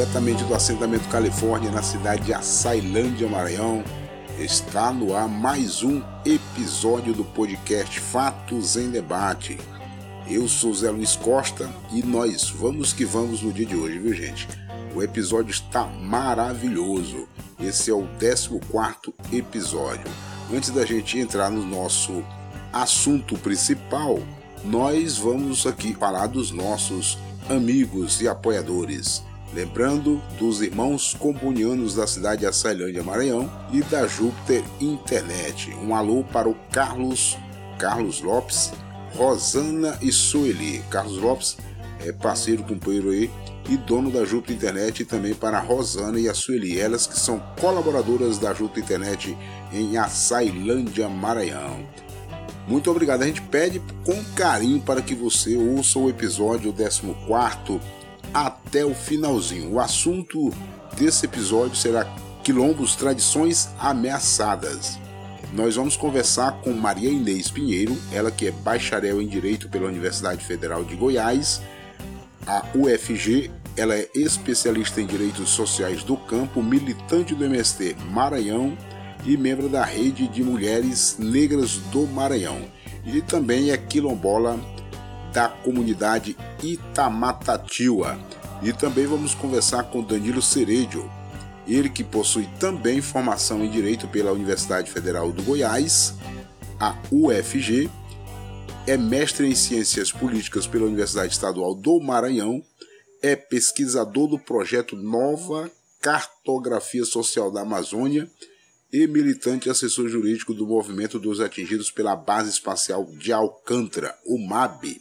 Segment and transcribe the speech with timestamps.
[0.00, 3.84] diretamente do assentamento Califórnia, na cidade de Açailândia, Maranhão.
[4.38, 9.58] Está no ar mais um episódio do podcast Fatos em Debate.
[10.26, 14.14] Eu sou Zé Luiz Costa e nós vamos que vamos no dia de hoje, viu
[14.14, 14.48] gente?
[14.94, 17.28] O episódio está maravilhoso.
[17.60, 18.58] Esse é o 14
[19.30, 20.10] episódio.
[20.50, 22.24] Antes da gente entrar no nosso
[22.72, 24.18] assunto principal,
[24.64, 27.18] nós vamos aqui falar dos nossos
[27.50, 29.28] amigos e apoiadores.
[29.52, 35.74] Lembrando dos irmãos comunianos da cidade de Açailândia, Maranhão e da Júpiter Internet.
[35.82, 37.36] Um alô para o Carlos,
[37.76, 38.72] Carlos Lopes,
[39.16, 40.84] Rosana e Sueli.
[40.88, 41.56] Carlos Lopes
[42.04, 43.28] é parceiro, companheiro aí
[43.68, 47.18] e dono da Júpiter Internet e também para a Rosana e a Sueli, elas que
[47.18, 49.36] são colaboradoras da Júpiter Internet
[49.72, 51.86] em Açailândia, Maranhão.
[52.68, 53.22] Muito obrigado.
[53.22, 57.02] A gente pede com carinho para que você ouça o episódio 14
[58.32, 59.72] até o finalzinho.
[59.72, 60.52] O assunto
[60.96, 62.04] desse episódio será
[62.42, 64.98] quilombos, tradições ameaçadas.
[65.52, 70.44] Nós vamos conversar com Maria Inês Pinheiro, ela que é bacharel em Direito pela Universidade
[70.44, 71.60] Federal de Goiás,
[72.46, 73.50] a UFG.
[73.76, 78.76] Ela é especialista em Direitos Sociais do Campo, militante do MST Maranhão
[79.24, 82.60] e membro da Rede de Mulheres Negras do Maranhão.
[83.04, 84.58] E também é quilombola
[85.32, 88.18] da comunidade Itamatatiwa.
[88.62, 91.10] E também vamos conversar com Danilo Cerejo,
[91.66, 96.14] ele que possui também formação em Direito pela Universidade Federal do Goiás,
[96.78, 97.90] a UFG,
[98.86, 102.62] é mestre em Ciências Políticas pela Universidade Estadual do Maranhão,
[103.22, 105.70] é pesquisador do projeto Nova
[106.00, 108.28] Cartografia Social da Amazônia
[108.92, 114.38] e militante e assessor jurídico do movimento dos atingidos pela Base Espacial de Alcântara, o
[114.38, 115.00] MAB.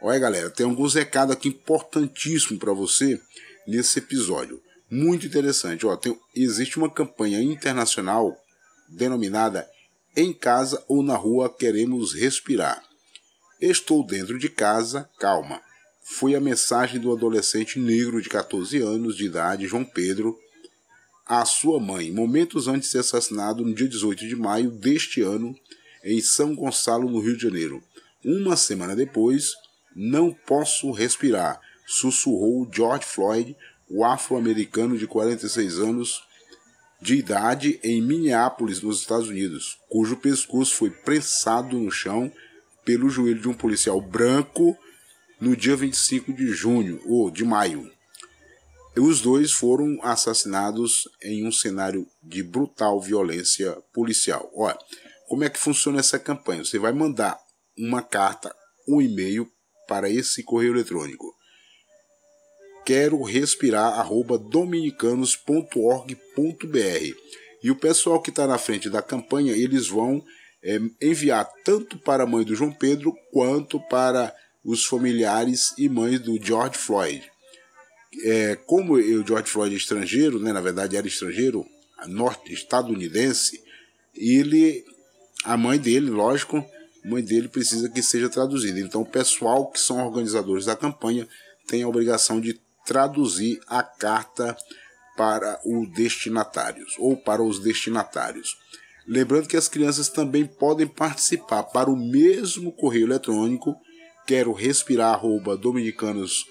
[0.00, 3.20] Olha, galera, tem alguns recados aqui importantíssimos para você
[3.66, 4.62] nesse episódio.
[4.88, 5.84] Muito interessante.
[5.84, 8.36] Ó, tem, existe uma campanha internacional
[8.88, 9.68] denominada
[10.16, 12.82] Em Casa ou na Rua Queremos Respirar.
[13.60, 15.60] Estou dentro de casa, calma.
[16.00, 20.38] Foi a mensagem do adolescente negro de 14 anos de idade, João Pedro,
[21.26, 25.54] à sua mãe, momentos antes de ser assassinado no dia 18 de maio deste ano,
[26.04, 27.82] em São Gonçalo, no Rio de Janeiro.
[28.24, 29.52] Uma semana depois,
[29.94, 33.56] não posso respirar, sussurrou George Floyd,
[33.90, 36.22] o afro-americano de 46 anos
[37.00, 42.30] de idade em Minneapolis, nos Estados Unidos, cujo pescoço foi prensado no chão
[42.84, 44.76] pelo joelho de um policial branco
[45.40, 47.90] no dia 25 de junho ou de maio.
[48.96, 54.50] Os dois foram assassinados em um cenário de brutal violência policial.
[54.54, 54.76] Olha,
[55.28, 56.64] como é que funciona essa campanha?
[56.64, 57.38] Você vai mandar
[57.78, 58.52] uma carta,
[58.88, 59.48] um e-mail
[59.88, 61.34] para esse correio eletrônico.
[62.86, 67.14] Quero respirar dominicanos.org.br
[67.62, 70.24] e o pessoal que está na frente da campanha eles vão
[70.62, 74.32] é, enviar tanto para a mãe do João Pedro quanto para
[74.64, 77.28] os familiares e mães do George Floyd
[78.24, 81.66] é, como o George Floyd é estrangeiro, né, na verdade era estrangeiro,
[82.06, 83.62] norte estadunidense,
[84.14, 84.84] ele,
[85.44, 86.64] a mãe dele, lógico,
[87.04, 88.80] mãe dele precisa que seja traduzida.
[88.80, 91.28] Então, o pessoal que são organizadores da campanha
[91.66, 94.56] tem a obrigação de traduzir a carta
[95.16, 98.56] para os destinatários ou para os destinatários.
[99.06, 103.76] Lembrando que as crianças também podem participar para o mesmo correio eletrônico
[104.26, 105.22] quero respirar
[105.58, 106.44] dominicanos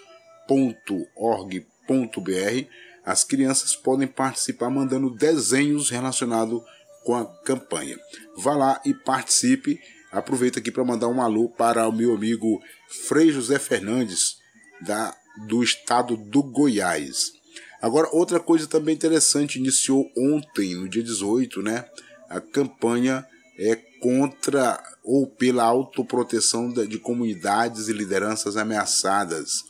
[0.47, 2.67] www.org.br,
[3.05, 6.61] as crianças podem participar mandando desenhos relacionados
[7.03, 7.97] com a campanha.
[8.37, 9.79] Vá lá e participe.
[10.11, 12.61] Aproveita aqui para mandar um alô para o meu amigo
[13.07, 14.37] Frei José Fernandes,
[14.81, 15.15] da,
[15.47, 17.31] do estado do Goiás.
[17.81, 21.85] Agora, outra coisa também interessante, iniciou ontem, no dia 18, né?
[22.29, 23.25] A campanha
[23.59, 29.63] é contra ou pela autoproteção de comunidades e lideranças ameaçadas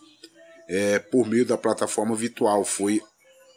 [0.68, 2.64] é, por meio da plataforma virtual.
[2.64, 3.02] Foi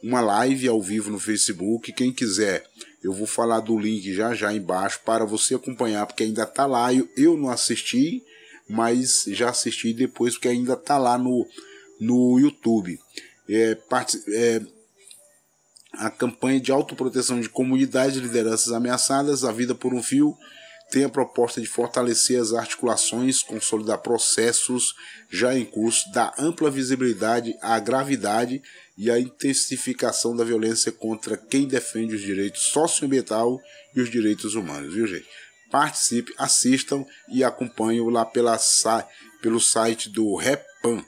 [0.02, 1.92] uma live ao vivo no Facebook.
[1.92, 2.64] Quem quiser,
[3.02, 6.92] eu vou falar do link já já embaixo para você acompanhar, porque ainda está lá.
[6.92, 8.22] Eu, eu não assisti,
[8.68, 11.46] mas já assisti depois, porque ainda está lá no,
[12.00, 12.98] no YouTube.
[13.48, 14.62] É, part, é,
[15.92, 20.36] a campanha de autoproteção de comunidades e lideranças ameaçadas, a vida por um fio,
[20.90, 24.94] tem a proposta de fortalecer as articulações, consolidar processos
[25.30, 28.60] já em curso, dar ampla visibilidade à gravidade
[29.00, 33.58] e à intensificação da violência contra quem defende os direitos socioambiental
[33.96, 35.26] e os direitos humanos, viu gente?
[35.70, 38.60] Participe, assistam e acompanhem lá pela,
[39.40, 41.02] pelo site do Repan.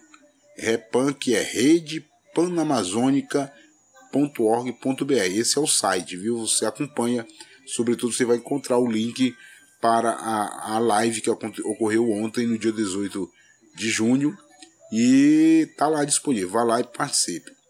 [0.56, 2.02] Repan, que é Rede
[2.34, 5.12] panamazonica.org.br.
[5.12, 6.38] Esse é o site, viu?
[6.38, 7.26] Você acompanha,
[7.66, 9.36] sobretudo você vai encontrar o link
[9.82, 13.30] para a, a live que ocorreu ontem, no dia 18
[13.76, 14.34] de junho,
[14.90, 16.48] e tá lá disponível.
[16.48, 17.60] Vá lá e participe.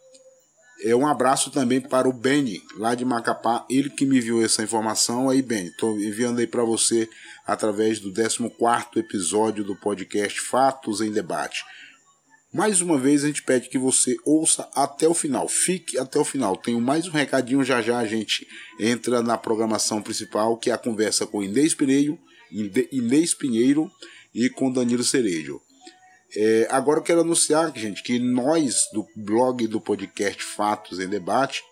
[0.84, 4.64] É um abraço também para o Benny, lá de Macapá, ele que me enviou essa
[4.64, 5.30] informação.
[5.30, 7.08] Aí, Benny, estou enviando aí para você
[7.46, 11.64] através do 14 episódio do podcast Fatos em Debate.
[12.52, 16.24] Mais uma vez a gente pede que você ouça até o final, fique até o
[16.24, 16.56] final.
[16.56, 18.46] Tenho mais um recadinho, já já a gente
[18.78, 22.18] entra na programação principal, que é a conversa com Inês Pinheiro,
[22.90, 23.90] Inês Pinheiro
[24.34, 25.62] e com Danilo Cerejo.
[26.34, 31.62] É, agora eu quero anunciar, gente, que nós do blog do podcast Fatos em Debate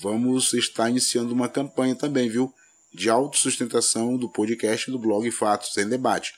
[0.00, 2.52] vamos estar iniciando uma campanha também, viu?
[2.94, 6.32] De autossustentação do podcast do blog Fatos em Debate.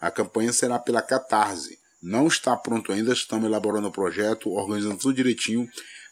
[0.00, 1.76] A campanha será pela Catarse.
[2.00, 5.68] Não está pronto ainda, estamos elaborando o projeto, organizando tudo direitinho,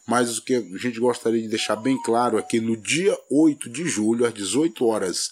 [0.09, 3.71] mas o que a gente gostaria de deixar bem claro é que no dia 8
[3.71, 5.31] de julho, às 18 horas,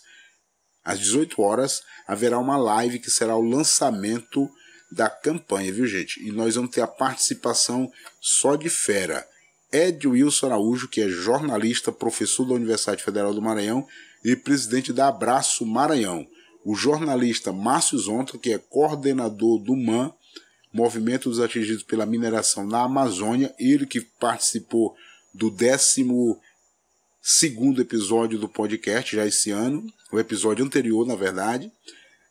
[0.85, 4.49] às 18 horas, haverá uma live que será o lançamento
[4.91, 6.23] da campanha, viu gente?
[6.27, 7.91] E nós vamos ter a participação
[8.21, 9.27] só de fera.
[9.73, 13.87] Ed Wilson Araújo, que é jornalista, professor da Universidade Federal do Maranhão
[14.25, 16.27] e presidente da Abraço Maranhão.
[16.65, 20.13] O jornalista Márcio Zonta, que é coordenador do MAN,
[20.73, 24.95] Movimento dos Atingidos pela Mineração na Amazônia, ele que participou
[25.33, 26.41] do décimo
[27.21, 31.71] segundo episódio do podcast já esse ano, o episódio anterior, na verdade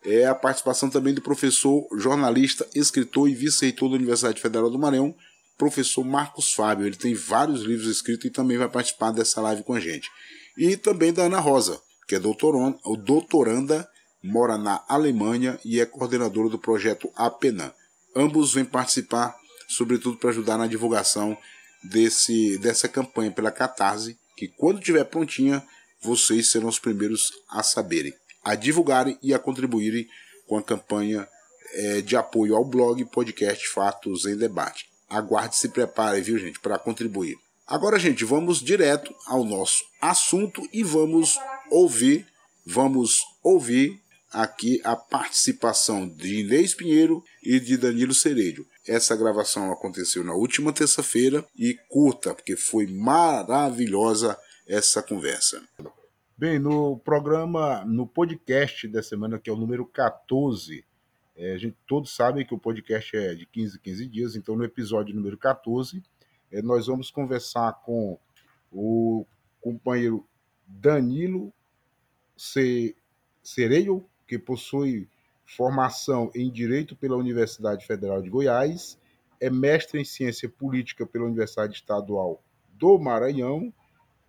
[0.05, 5.15] é a participação também do professor, jornalista, escritor e vice-reitor da Universidade Federal do Maranhão,
[5.57, 6.85] professor Marcos Fábio.
[6.85, 10.09] Ele tem vários livros escritos e também vai participar dessa live com a gente.
[10.57, 13.87] E também da Ana Rosa, que é doutoranda, doutoranda
[14.23, 17.73] mora na Alemanha e é coordenadora do projeto APENAM.
[18.15, 19.35] Ambos vêm participar,
[19.67, 21.37] sobretudo para ajudar na divulgação
[21.83, 25.63] desse, dessa campanha pela Catarse, que quando estiver prontinha,
[26.01, 30.07] vocês serão os primeiros a saberem a divulgarem e a contribuírem
[30.47, 31.27] com a campanha
[31.73, 34.87] é, de apoio ao blog podcast Fatos em Debate.
[35.09, 37.37] Aguarde se prepare, viu, gente, para contribuir.
[37.65, 41.39] Agora, gente, vamos direto ao nosso assunto e vamos
[41.71, 42.27] ouvir,
[42.65, 44.01] vamos ouvir
[44.31, 48.65] aqui a participação de Inês Pinheiro e de Danilo Cerejo.
[48.85, 54.37] Essa gravação aconteceu na última terça-feira e curta, porque foi maravilhosa
[54.67, 55.61] essa conversa.
[56.43, 60.83] Bem, no programa, no podcast da semana, que é o número 14,
[61.37, 64.65] é, a gente todos sabem que o podcast é de 15 15 dias, então no
[64.65, 66.03] episódio número 14,
[66.51, 68.19] é, nós vamos conversar com
[68.73, 69.25] o
[69.61, 70.27] companheiro
[70.67, 71.53] Danilo
[72.35, 72.93] C.
[73.41, 75.07] Cereio, que possui
[75.45, 78.99] formação em Direito pela Universidade Federal de Goiás,
[79.39, 82.43] é mestre em Ciência Política pela Universidade Estadual
[82.73, 83.73] do Maranhão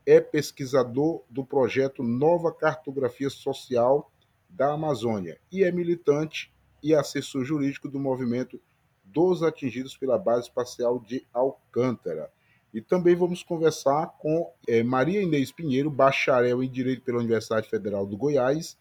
[0.07, 4.11] é pesquisador do projeto Nova Cartografia Social
[4.49, 6.53] da Amazônia e é militante
[6.83, 8.61] e assessor jurídico do movimento
[9.03, 12.31] dos atingidos pela base espacial de Alcântara.
[12.73, 18.05] E também vamos conversar com é, Maria Inês Pinheiro, bacharel em Direito pela Universidade Federal
[18.05, 18.77] do Goiás,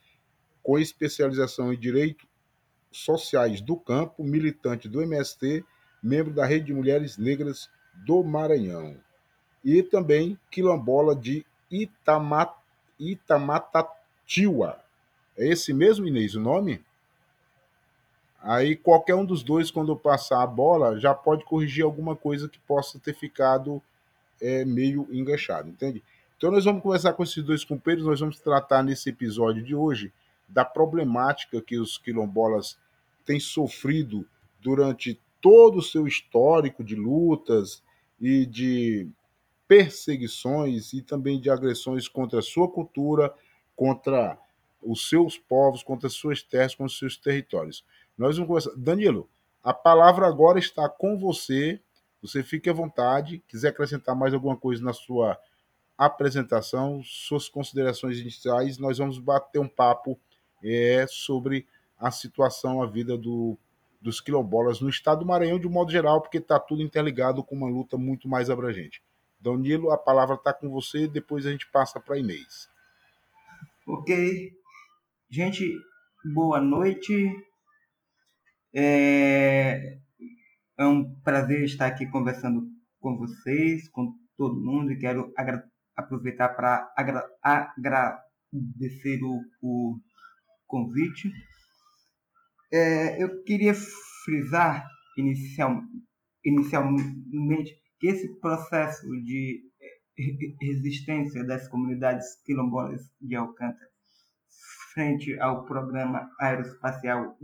[0.61, 2.27] com especialização em Direito
[2.91, 5.63] Sociais do Campo, militante do MST,
[6.01, 7.69] membro da Rede de Mulheres Negras
[8.05, 8.97] do Maranhão
[9.63, 12.53] e também quilombola de Itamat,
[12.99, 14.79] Itamatatiwa.
[15.37, 16.81] É esse mesmo, Inês, o nome?
[18.41, 22.59] Aí qualquer um dos dois, quando passar a bola, já pode corrigir alguma coisa que
[22.59, 23.81] possa ter ficado
[24.41, 26.03] é, meio enganchado, entende?
[26.37, 30.11] Então nós vamos conversar com esses dois companheiros, nós vamos tratar nesse episódio de hoje
[30.47, 32.77] da problemática que os quilombolas
[33.25, 34.27] têm sofrido
[34.61, 37.81] durante todo o seu histórico de lutas
[38.19, 39.07] e de
[39.73, 43.33] perseguições e também de agressões contra a sua cultura,
[43.75, 44.37] contra
[44.83, 47.83] os seus povos, contra as suas terras, contra os seus territórios.
[48.15, 48.71] Nós vamos conversar.
[48.77, 49.27] Danilo,
[49.63, 51.81] a palavra agora está com você.
[52.21, 53.41] Você fique à vontade.
[53.47, 55.39] Quiser acrescentar mais alguma coisa na sua
[55.97, 60.19] apresentação, suas considerações iniciais, nós vamos bater um papo
[60.63, 63.57] é, sobre a situação, a vida do,
[63.99, 67.55] dos quilombolas no estado do Maranhão de um modo geral, porque está tudo interligado com
[67.55, 69.01] uma luta muito mais abrangente.
[69.43, 72.69] Danilo, a palavra está com você, depois a gente passa para Inês.
[73.85, 74.53] Ok.
[75.29, 75.69] Gente,
[76.33, 77.13] boa noite.
[78.73, 79.99] É...
[80.77, 82.65] é um prazer estar aqui conversando
[83.01, 85.61] com vocês, com todo mundo, e quero agra...
[85.93, 87.29] aproveitar para agra...
[87.43, 89.99] agradecer o, o
[90.65, 91.29] convite.
[92.71, 93.73] É, eu queria
[94.23, 95.81] frisar inicial...
[96.45, 99.63] inicialmente que esse processo de
[100.61, 103.89] resistência das comunidades quilombolas de Alcântara
[104.93, 107.37] frente ao programa aeroespacial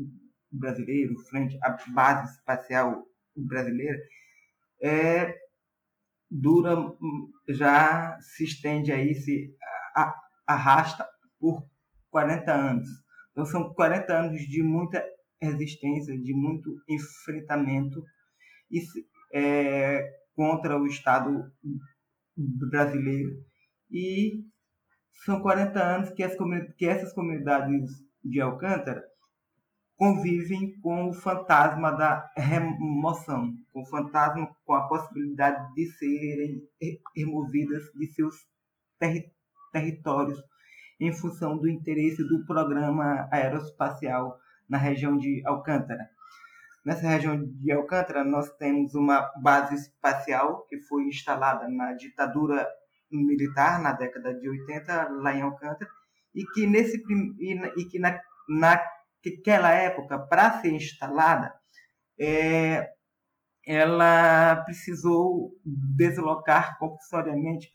[0.51, 3.97] brasileiro, frente à base espacial brasileira,
[4.83, 5.33] é,
[6.29, 6.75] dura,
[7.47, 9.55] já se estende aí, se
[10.45, 11.07] arrasta
[11.39, 11.65] por
[12.11, 12.89] 40 anos.
[13.31, 15.01] Então são 40 anos de muita
[15.41, 18.03] resistência, de muito enfrentamento
[18.69, 18.81] e,
[19.33, 21.51] é, contra o Estado
[22.37, 23.43] brasileiro.
[23.91, 24.45] E
[25.25, 26.33] são 40 anos que, as,
[26.77, 27.89] que essas comunidades
[28.23, 29.03] de Alcântara
[29.97, 36.61] convivem com o fantasma da remoção, com o fantasma, com a possibilidade de serem
[37.13, 38.33] removidas de seus
[38.97, 39.29] terri
[39.73, 40.41] territórios
[41.01, 46.09] em função do interesse do programa aeroespacial na região de Alcântara.
[46.85, 52.67] Nessa região de Alcântara, nós temos uma base espacial que foi instalada na ditadura
[53.11, 55.89] militar na década de 80 lá em Alcântara
[56.33, 56.97] e que nesse
[57.39, 61.53] e, que na, naquela época para ser instalada
[62.19, 62.87] é,
[63.65, 67.71] ela precisou deslocar compulsoriamente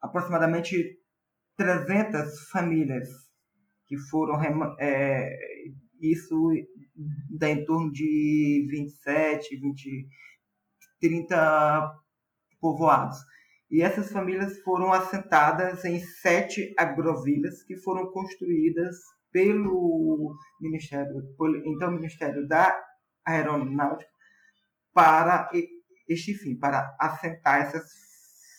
[0.00, 0.98] aproximadamente
[1.56, 3.08] 300 famílias
[3.86, 4.40] que foram
[4.80, 5.28] é,
[6.00, 6.50] isso
[7.30, 10.08] dá em torno de 27, 20,
[11.00, 11.92] 30
[12.60, 13.18] povoados.
[13.70, 18.96] E essas famílias foram assentadas em sete agrovilas que foram construídas
[19.32, 21.22] pelo Ministério,
[21.64, 22.78] então Ministério da
[23.24, 24.10] Aeronáutica
[24.92, 25.48] para
[26.06, 27.84] este fim, para assentar essas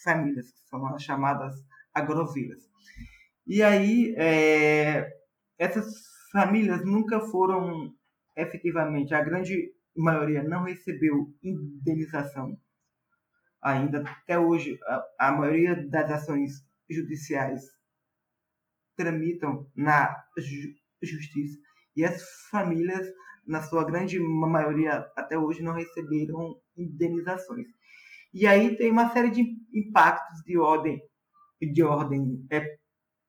[0.03, 1.53] famílias, que são as chamadas
[1.93, 2.59] agrovilas.
[3.45, 5.07] E aí, é,
[5.59, 5.85] essas
[6.31, 7.93] famílias nunca foram
[8.35, 12.57] efetivamente, a grande maioria não recebeu indenização
[13.63, 16.51] ainda até hoje, a, a maioria das ações
[16.89, 17.61] judiciais
[18.95, 21.59] tramitam na ju justiça
[21.95, 23.05] e as famílias,
[23.45, 27.67] na sua grande maioria, até hoje não receberam indenizações.
[28.33, 29.41] E aí tem uma série de
[29.73, 31.01] impactos de ordem,
[31.61, 32.47] de ordem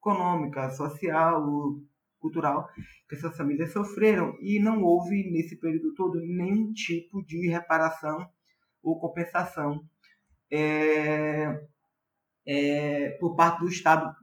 [0.00, 1.44] econômica, social,
[2.24, 2.66] cultural
[3.06, 8.26] que essas famílias sofreram e não houve nesse período todo nenhum tipo de reparação
[8.82, 9.86] ou compensação
[10.50, 11.66] é,
[12.46, 14.16] é, por parte do Estado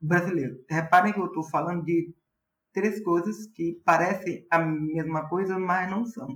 [0.00, 0.64] brasileiro.
[0.68, 2.14] Reparem que eu estou falando de
[2.72, 6.28] três coisas que parecem a mesma coisa, mas não são.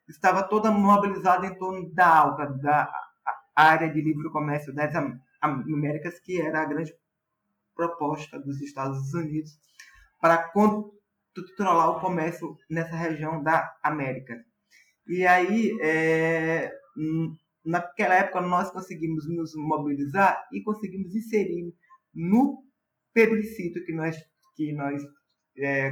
[0.08, 2.90] estava toda mobilizada em torno da ALCA, da
[3.54, 4.94] área de livre comércio das
[5.42, 6.94] Américas, que era a grande
[7.76, 9.52] proposta dos Estados Unidos
[10.22, 10.38] para
[11.46, 14.44] controlar o comércio nessa região da América.
[15.08, 16.72] E aí, é,
[17.64, 21.74] naquela época nós conseguimos nos mobilizar e conseguimos inserir
[22.14, 22.64] no
[23.14, 24.16] plebiscito que nós,
[24.56, 25.02] que nós
[25.58, 25.92] é,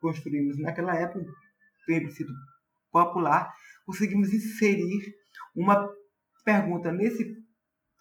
[0.00, 1.24] construímos naquela época,
[1.86, 2.32] plebiscito
[2.90, 3.52] popular,
[3.86, 5.14] conseguimos inserir
[5.54, 5.88] uma
[6.44, 7.36] pergunta nesse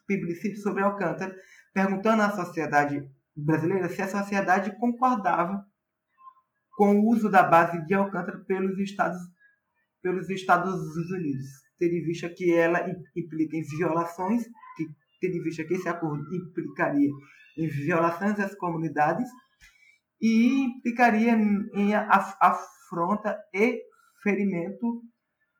[0.07, 1.35] plebiscito sobre Alcântara,
[1.73, 3.01] perguntando à sociedade
[3.35, 5.65] brasileira se a sociedade concordava
[6.81, 9.19] com o uso da base de Alcântara pelos Estados,
[10.01, 12.79] pelos Estados Unidos tendo em vista que ela
[13.15, 14.43] implica em violações,
[15.19, 17.09] tendo em vista que esse acordo implicaria
[17.55, 19.27] em violações às comunidades
[20.19, 23.79] e implicaria em afronta e
[24.23, 25.03] ferimento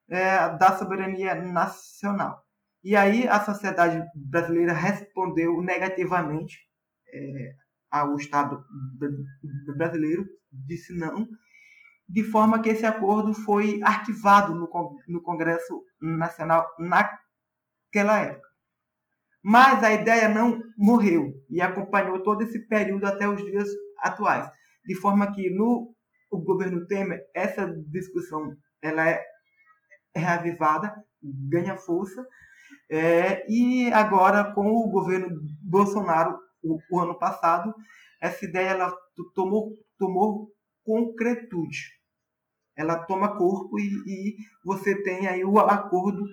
[0.10, 2.44] é, da soberania nacional.
[2.84, 6.58] E aí a sociedade brasileira respondeu negativamente
[7.14, 7.54] é,
[7.92, 8.64] ao Estado
[9.76, 11.28] brasileiro, disse não,
[12.08, 18.50] de forma que esse acordo foi arquivado no, Congresso Nacional naquela época.
[19.44, 23.68] Mas a ideia não morreu e acompanhou todo esse período até os dias
[24.00, 24.50] atuais,
[24.86, 25.96] de forma que no
[26.32, 29.24] governo Temer essa discussão ela é
[30.16, 32.26] reavivada, ganha força,
[32.90, 37.74] é, e agora com o governo Bolsonaro, o, o, ano passado,
[38.20, 38.96] essa ideia ela
[39.34, 40.52] tomou, tomou
[40.84, 42.00] concretude.
[42.76, 46.26] Ela toma corpo e, e você tem aí o acordo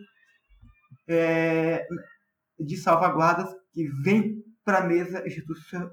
[1.09, 1.87] é,
[2.59, 5.25] de salvaguardas que vem para a mesa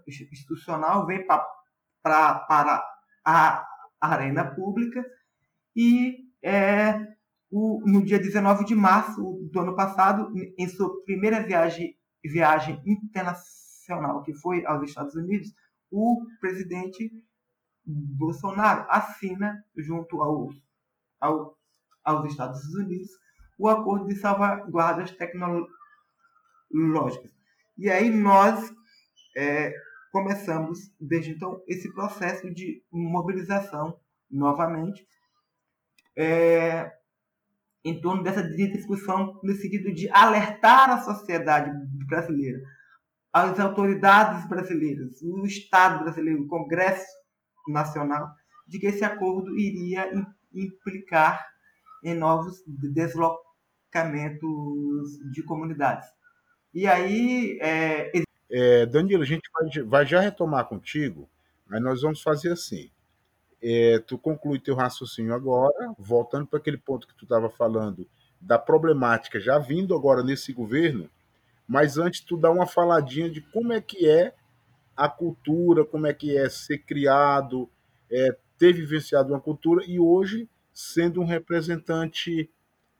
[0.07, 1.45] institucional, vem pra,
[2.03, 2.83] pra, para
[3.23, 3.65] a
[4.01, 5.05] arena pública
[5.75, 7.15] e é,
[7.49, 13.64] o, no dia 19 de março do ano passado, em sua primeira viagem, viagem internacional,
[14.23, 15.53] que foi aos Estados Unidos,
[15.91, 17.11] o presidente
[17.85, 20.49] Bolsonaro assina, junto ao,
[21.19, 21.57] ao,
[22.03, 23.11] aos Estados Unidos,
[23.57, 25.69] o acordo de salvaguardas tecnológicas.
[27.77, 28.73] E aí nós
[29.37, 29.73] é,
[30.11, 33.99] começamos, desde então, esse processo de mobilização
[34.29, 35.07] novamente.
[36.17, 36.91] É,
[37.85, 41.69] em torno dessa discussão no sentido de alertar a sociedade
[42.07, 42.59] brasileira,
[43.35, 47.05] as autoridades brasileiras, o Estado brasileiro, o Congresso
[47.67, 48.29] Nacional,
[48.65, 50.09] de que esse acordo iria
[50.53, 51.45] implicar
[52.01, 54.39] em novos deslocamentos
[55.33, 56.07] de comunidades.
[56.73, 57.59] E aí.
[57.61, 58.09] É...
[58.49, 61.29] É, Danilo, a gente vai, vai já retomar contigo,
[61.67, 62.89] mas nós vamos fazer assim.
[63.61, 68.07] É, tu conclui teu raciocínio agora, voltando para aquele ponto que tu estava falando
[68.39, 71.09] da problemática já vindo agora nesse governo,
[71.67, 74.33] mas antes tu dá uma faladinha de como é que é
[74.95, 77.69] a cultura, como é que é ser criado,
[78.09, 82.49] é, ter vivenciado uma cultura e hoje sendo um representante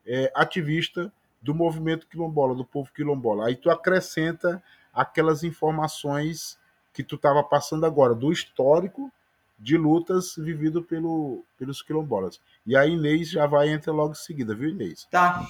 [0.06, 3.47] é, ativista do movimento quilombola, do povo quilombola.
[3.47, 6.58] Aí tu acrescenta aquelas informações
[6.93, 9.12] que tu estava passando agora, do histórico
[9.60, 12.41] de lutas vivido pelo, pelos quilombolas.
[12.65, 15.08] E a Inês já vai entrar logo em seguida, viu, Inês?
[15.12, 15.45] Tá.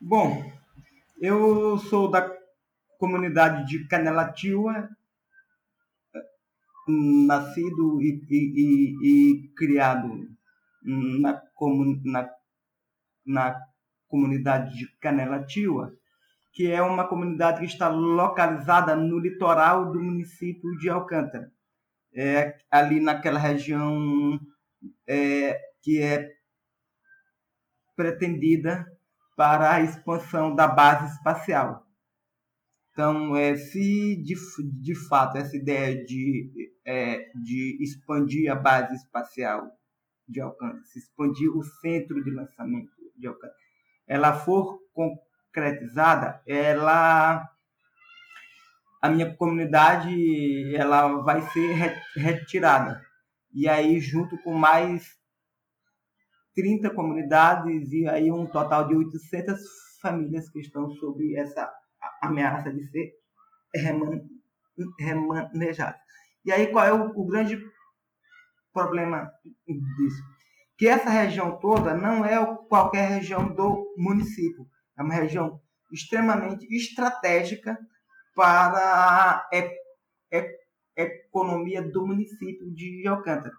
[0.00, 0.50] Bom,
[1.20, 2.34] eu sou da
[2.98, 4.88] comunidade de Canelativa,
[6.88, 10.08] nascido e, e, e, e criado
[10.82, 11.42] na,
[12.04, 12.30] na,
[13.24, 13.60] na
[14.08, 15.92] comunidade de Canelativa,
[16.52, 21.52] que é uma comunidade que está localizada no litoral do município de Alcântara.
[22.12, 24.40] É, ali naquela região
[25.06, 26.28] é, que é
[27.94, 28.84] pretendida
[29.40, 31.86] para a expansão da base espacial.
[32.92, 34.34] Então, é, se de,
[34.82, 39.66] de fato essa ideia de, é, de expandir a base espacial
[40.28, 43.54] de alcance, expandir o centro de lançamento de alcance,
[44.06, 47.48] ela for concretizada, ela
[49.00, 53.00] a minha comunidade ela vai ser retirada.
[53.54, 55.18] E aí, junto com mais
[56.54, 59.60] 30 comunidades e aí um total de 800
[60.00, 61.70] famílias que estão sob essa
[62.22, 63.12] ameaça de ser
[64.98, 66.00] remanejadas.
[66.44, 67.58] E aí, qual é o, o grande
[68.72, 69.30] problema
[69.66, 70.22] disso?
[70.78, 74.66] Que essa região toda não é qualquer região do município.
[74.98, 75.60] É uma região
[75.92, 77.78] extremamente estratégica
[78.34, 79.48] para a
[80.96, 83.54] economia do município de Alcântara.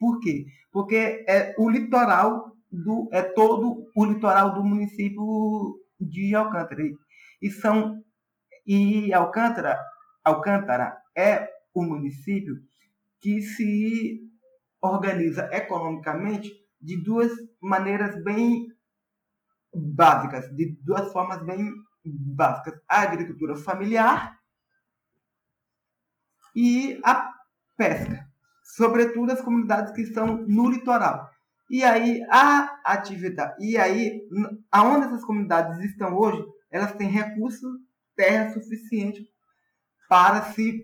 [0.00, 0.46] Por quê?
[0.72, 6.82] Porque é o litoral do é todo o litoral do município de Alcântara.
[7.42, 8.02] E são
[8.66, 9.78] e Alcântara
[10.24, 12.56] Alcântara é o município
[13.20, 14.20] que se
[14.80, 18.66] organiza economicamente de duas maneiras bem
[19.74, 21.70] básicas, de duas formas bem
[22.04, 24.38] básicas: a agricultura familiar
[26.54, 27.30] e a
[27.76, 28.29] pesca,
[28.80, 31.30] sobretudo as comunidades que estão no litoral.
[31.70, 34.26] E aí a atividade, e aí
[34.72, 37.66] aonde essas comunidades estão hoje, elas têm recurso,
[38.16, 39.28] terra suficiente
[40.08, 40.82] para se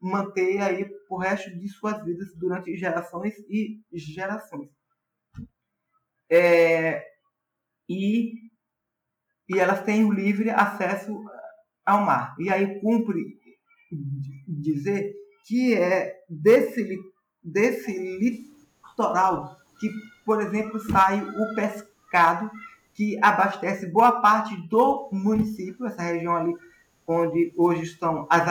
[0.00, 4.68] manter aí o resto de suas vidas durante gerações e gerações.
[6.28, 7.06] É,
[7.88, 8.32] e
[9.48, 11.16] e elas têm o livre acesso
[11.84, 12.34] ao mar.
[12.40, 13.22] E aí cumpre
[14.48, 15.14] dizer
[15.46, 16.98] que é desse,
[17.46, 19.88] desse litoral que,
[20.24, 22.50] por exemplo, sai o pescado
[22.92, 26.54] que abastece boa parte do município, essa região ali
[27.06, 28.42] onde hoje estão as,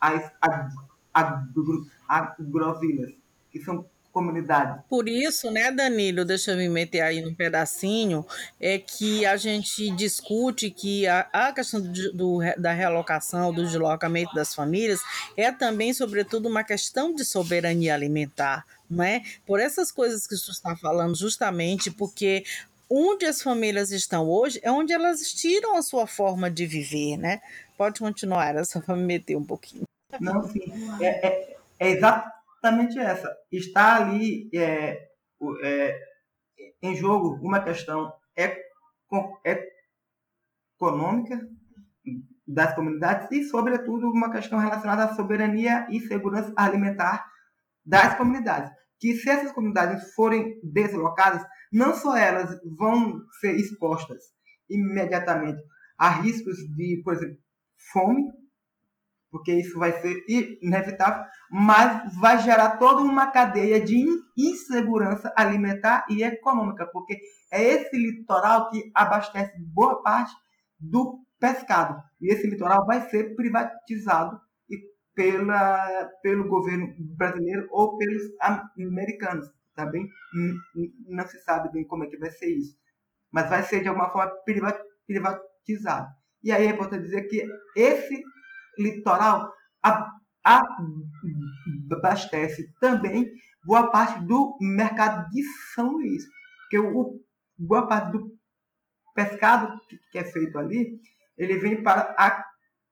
[0.00, 0.74] as, as
[1.14, 3.12] agrovilas,
[3.52, 4.82] que são comunidades.
[4.88, 8.26] Por isso, né, Danilo, deixa eu me meter aí num pedacinho,
[8.60, 14.34] é que a gente discute que a, a questão do, do, da realocação, do deslocamento
[14.34, 15.00] das famílias,
[15.36, 19.22] é também, sobretudo, uma questão de soberania alimentar, não é?
[19.46, 22.44] Por essas coisas que você está falando, justamente porque
[22.88, 27.40] onde as famílias estão hoje é onde elas tiram a sua forma de viver, né?
[27.78, 29.84] Pode continuar, era só para me meter um pouquinho.
[30.18, 30.60] Não, sim.
[31.00, 31.90] É, é, é
[32.60, 33.34] exatamente essa.
[33.50, 35.08] Está ali é,
[35.62, 36.00] é,
[36.82, 38.12] em jogo uma questão
[40.78, 41.40] econômica
[42.46, 47.26] das comunidades e, sobretudo, uma questão relacionada à soberania e segurança alimentar
[47.84, 48.70] das comunidades.
[48.98, 51.42] Que se essas comunidades forem deslocadas,
[51.72, 54.22] não só elas vão ser expostas
[54.68, 55.62] imediatamente
[55.98, 57.38] a riscos de, por exemplo,
[57.92, 58.24] fome,
[59.30, 60.24] porque isso vai ser
[60.62, 64.04] inevitável, mas vai gerar toda uma cadeia de
[64.36, 67.16] insegurança alimentar e econômica, porque
[67.52, 70.32] é esse litoral que abastece boa parte
[70.78, 72.02] do pescado.
[72.20, 74.40] E esse litoral vai ser privatizado
[75.14, 78.22] pela, pelo governo brasileiro ou pelos
[78.78, 79.48] americanos.
[79.74, 80.08] Tá bem?
[81.06, 82.76] Não se sabe bem como é que vai ser isso.
[83.32, 84.32] Mas vai ser de alguma forma
[85.06, 86.08] privatizado.
[86.42, 88.22] E aí é importante dizer que esse
[88.82, 89.52] litoral
[91.90, 93.30] abastece também
[93.64, 95.42] boa parte do mercado de
[95.74, 96.24] São Luís.
[96.62, 97.20] Porque o,
[97.58, 98.38] boa parte do
[99.14, 99.78] pescado
[100.10, 100.98] que é feito ali,
[101.36, 102.44] ele vem para a,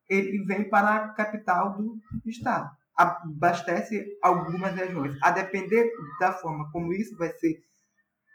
[0.08, 2.70] ele vem para a capital do estado.
[2.96, 5.16] Abastece algumas regiões.
[5.22, 7.62] A depender da forma como isso vai ser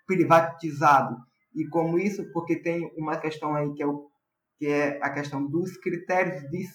[0.07, 1.17] privatizado
[1.55, 4.09] e como isso, porque tem uma questão aí que é, o,
[4.57, 6.65] que é a questão dos critérios de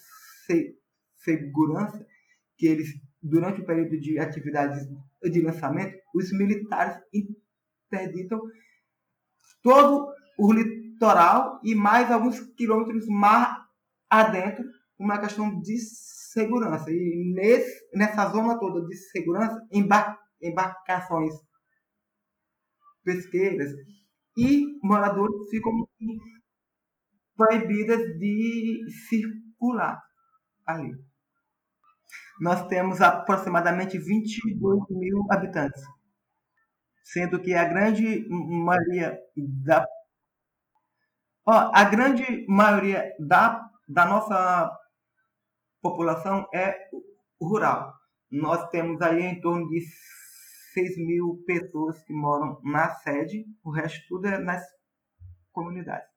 [1.17, 2.07] segurança
[2.57, 2.89] que eles,
[3.23, 4.87] durante o período de atividades
[5.23, 6.97] de lançamento, os militares
[7.91, 8.41] interditam
[9.63, 13.67] todo o litoral e mais alguns quilômetros mar
[14.09, 14.65] adentro,
[14.99, 16.91] uma questão de segurança.
[16.91, 21.35] E nesse, nessa zona toda de segurança, embar embarcações
[23.05, 23.73] pesqueiras
[24.37, 25.73] e moradores ficam
[27.37, 30.08] proibidas de circular
[30.69, 30.93] ali.
[32.41, 35.83] Nós temos aproximadamente 22 mil habitantes,
[37.03, 39.85] sendo que a grande maioria da
[41.47, 44.71] ó, a grande maioria da, da nossa
[45.83, 46.77] população é
[47.41, 47.95] rural.
[48.31, 49.81] Nós temos aí em torno de
[50.75, 54.63] 6 mil pessoas que moram na sede, o resto tudo é nas
[55.51, 56.09] comunidades.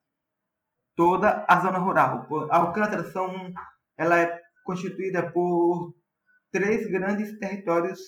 [0.95, 2.27] Toda a zona rural.
[2.51, 3.51] Alcântara são,
[3.97, 5.93] ela é constituída por
[6.51, 7.99] três grandes territórios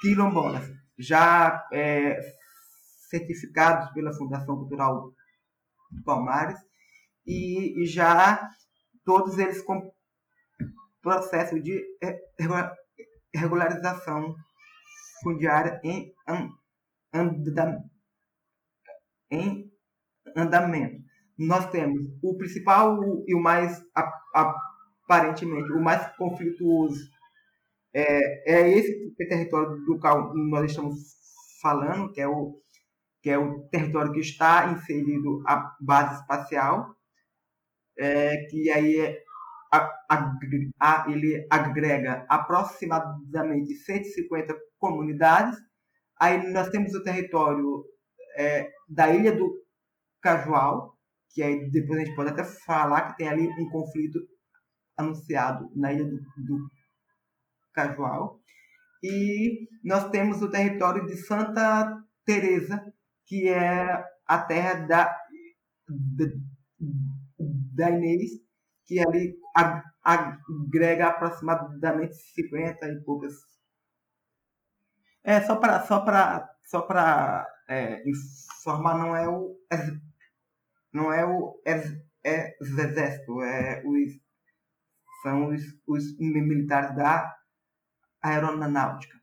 [0.00, 2.18] quilombolas, já é,
[3.08, 5.12] certificados pela Fundação Cultural
[6.04, 6.58] Palmares
[7.26, 8.50] e, e já
[9.04, 9.92] todos eles com
[11.02, 11.84] processo de
[13.34, 14.34] regularização
[15.22, 16.12] fundiária em,
[19.30, 19.72] em
[20.34, 21.02] andamento.
[21.38, 23.82] Nós temos o principal e o mais
[25.12, 27.10] aparentemente o mais conflituoso
[27.94, 30.96] é, é esse território do qual nós estamos
[31.60, 32.58] falando, que é o
[33.22, 36.96] que é o território que está inserido a base espacial,
[37.96, 39.22] é, que aí é,
[39.70, 39.88] a,
[40.80, 45.56] a, ele agrega aproximadamente 150 comunidades.
[46.18, 47.84] Aí nós temos o território
[48.36, 49.54] é, da Ilha do
[50.20, 50.98] Cajual,
[51.30, 54.18] que aí depois a gente pode até falar que tem ali um conflito
[54.96, 56.70] anunciado na ilha do, do
[57.72, 58.40] Cajual.
[59.02, 62.92] E nós temos o território de Santa Teresa,
[63.26, 65.18] que é a terra da,
[65.88, 66.26] da,
[67.38, 68.30] da Inês,
[68.86, 69.36] que ali
[70.04, 73.34] agrega aproximadamente 50 e poucas.
[75.24, 79.56] É, só para só para só para é, informar, não é o
[80.92, 84.20] não é o exército, é os
[85.22, 87.34] são os, os militares da
[88.20, 89.18] aeronáutica,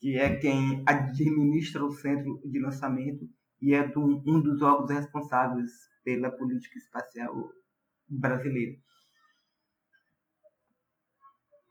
[0.00, 3.28] que é quem administra o centro de lançamento
[3.60, 5.70] e é do, um dos órgãos responsáveis
[6.04, 7.52] pela política espacial
[8.08, 8.78] brasileira.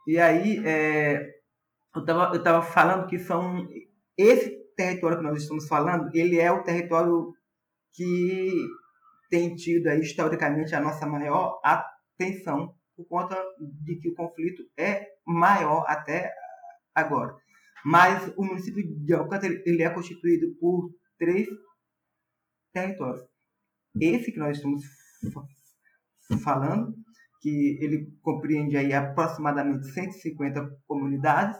[0.05, 1.41] E aí, é,
[1.95, 3.67] eu estava eu tava falando que são
[4.17, 7.33] esse território que nós estamos falando, ele é o território
[7.93, 8.51] que
[9.29, 15.07] tem tido aí, historicamente a nossa maior atenção por conta de que o conflito é
[15.25, 16.33] maior até
[16.93, 17.35] agora.
[17.85, 21.47] Mas o município de Alcântara ele é constituído por três
[22.73, 23.23] territórios.
[24.01, 24.83] Esse que nós estamos
[26.43, 26.93] falando,
[27.41, 31.57] que ele compreende aí aproximadamente 150 comunidades.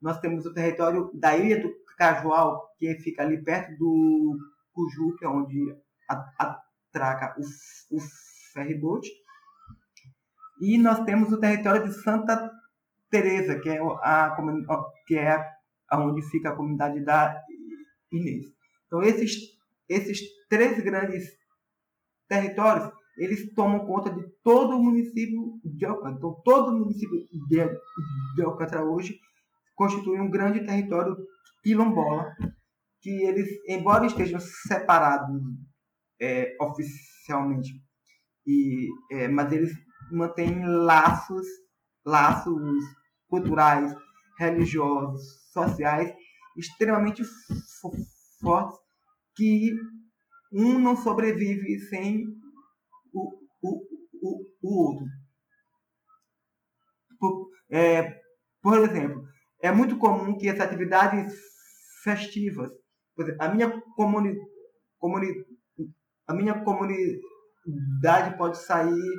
[0.00, 4.36] Nós temos o território da Ilha do Cajual, que fica ali perto do
[4.72, 5.74] Cuju, que é onde
[6.08, 8.00] atraca o, o
[8.52, 9.08] ferryboat.
[10.60, 12.50] E nós temos o território de Santa
[13.10, 14.36] Teresa, que é a
[15.06, 15.38] que é
[15.92, 17.40] onde fica a comunidade da
[18.12, 18.46] Inês.
[18.86, 19.54] Então esses
[19.88, 21.24] esses três grandes
[22.28, 26.16] territórios eles tomam conta de todo o município de Alcântara.
[26.16, 27.16] Então todo o município
[27.48, 27.68] de,
[28.34, 29.18] de Alcântara hoje
[29.74, 31.16] constitui um grande território
[31.62, 32.34] quilombola
[33.00, 35.42] que eles, embora estejam separados
[36.20, 37.70] é, oficialmente,
[38.46, 39.72] e, é, mas eles
[40.10, 41.46] mantêm laços,
[42.04, 42.84] laços
[43.28, 43.94] culturais,
[44.38, 46.12] religiosos, sociais
[46.56, 47.22] extremamente
[48.40, 48.78] fortes
[49.36, 49.72] que
[50.52, 52.24] um não sobrevive sem
[53.12, 53.82] o, o,
[54.22, 55.06] o, o outro.
[57.18, 58.20] Por, é,
[58.62, 59.24] por exemplo,
[59.60, 61.34] é muito comum que as atividades
[62.02, 62.70] festivas,
[63.18, 64.36] exemplo, a minha comuni,
[64.98, 65.44] comuni,
[66.26, 69.18] a minha comunidade pode sair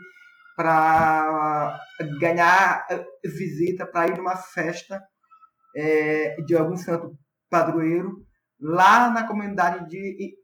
[0.56, 1.80] para
[2.20, 2.88] ganhar
[3.24, 5.02] visita, para ir numa festa
[5.76, 7.18] é, de algum santo
[7.50, 8.26] padroeiro
[8.60, 10.38] lá na comunidade de,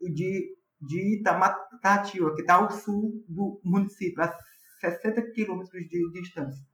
[0.00, 4.34] de, de que está ao sul do município, a
[4.80, 6.64] 60 quilômetros de distância.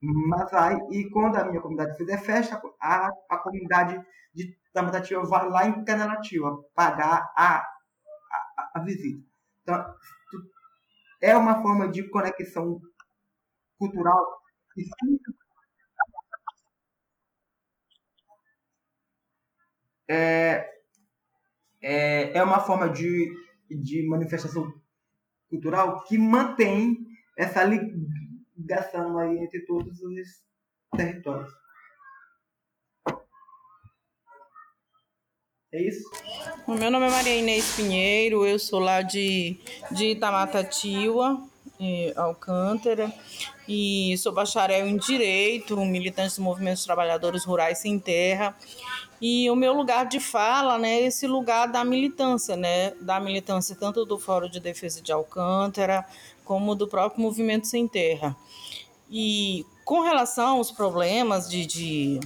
[0.00, 5.48] Mas aí, e quando a minha comunidade fizer festa, a, a comunidade de Itamatativa vai
[5.48, 9.22] lá em Canelativa pagar a, a, a visita.
[9.62, 9.94] Então,
[11.22, 12.80] é uma forma de conexão
[13.78, 14.42] cultural
[20.08, 20.68] é,
[21.80, 23.32] é, é uma forma de,
[23.70, 24.72] de manifestação
[25.48, 27.06] cultural que mantém
[27.36, 30.44] essa ligação aí entre todos os
[30.96, 31.61] territórios.
[35.72, 36.10] É isso?
[36.66, 39.58] O meu nome é Maria Inês Pinheiro, eu sou lá de,
[39.90, 41.42] de Itamatatiwa,
[42.14, 43.10] Alcântara,
[43.66, 48.54] e sou bacharel em Direito, militante do Movimento dos Trabalhadores Rurais Sem Terra.
[49.18, 53.74] E o meu lugar de fala, né, é esse lugar da militância, né, da militância
[53.74, 56.04] tanto do Fórum de Defesa de Alcântara,
[56.44, 58.36] como do próprio Movimento Sem Terra.
[59.10, 62.20] E com relação aos problemas de, de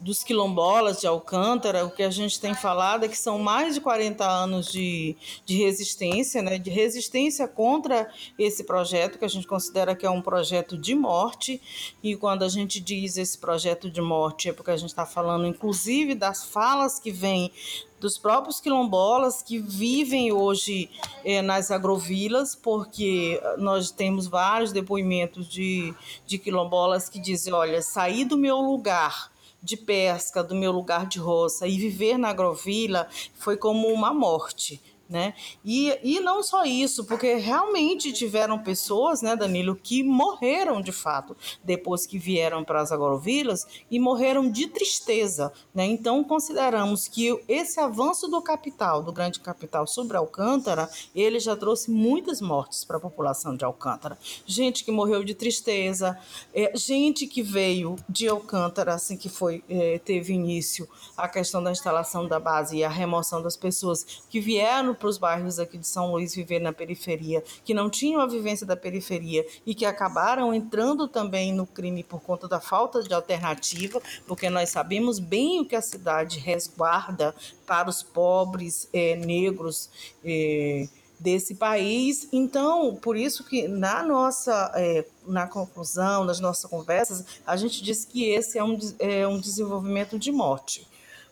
[0.00, 3.80] dos quilombolas de Alcântara, o que a gente tem falado é que são mais de
[3.80, 8.08] 40 anos de, de resistência, né, de resistência contra
[8.38, 11.60] esse projeto, que a gente considera que é um projeto de morte.
[12.02, 15.46] E quando a gente diz esse projeto de morte, é porque a gente está falando,
[15.46, 17.50] inclusive, das falas que vêm
[17.98, 20.88] dos próprios quilombolas que vivem hoje
[21.24, 25.92] é, nas agrovilas, porque nós temos vários depoimentos de,
[26.24, 31.18] de quilombolas que dizem: olha, saí do meu lugar de pesca do meu lugar de
[31.18, 34.80] roça e viver na agrovila foi como uma morte.
[35.08, 35.32] Né?
[35.64, 41.34] E, e não só isso, porque realmente tiveram pessoas, né, Danilo, que morreram de fato
[41.64, 45.50] depois que vieram para as agrovilas e morreram de tristeza.
[45.74, 45.86] Né?
[45.86, 51.90] Então, consideramos que esse avanço do capital, do grande capital sobre Alcântara, ele já trouxe
[51.90, 54.18] muitas mortes para a população de Alcântara.
[54.44, 56.18] Gente que morreu de tristeza,
[56.54, 61.70] é, gente que veio de Alcântara, assim que foi é, teve início a questão da
[61.70, 65.86] instalação da base e a remoção das pessoas que vieram para os bairros aqui de
[65.86, 70.52] São Luís viver na periferia, que não tinham a vivência da periferia e que acabaram
[70.52, 75.64] entrando também no crime por conta da falta de alternativa, porque nós sabemos bem o
[75.64, 77.34] que a cidade resguarda
[77.66, 79.88] para os pobres é, negros.
[80.24, 82.28] É, desse país.
[82.32, 88.04] Então, por isso que na nossa, é, na conclusão, nas nossas conversas, a gente diz
[88.04, 90.86] que esse é um, é um desenvolvimento de morte.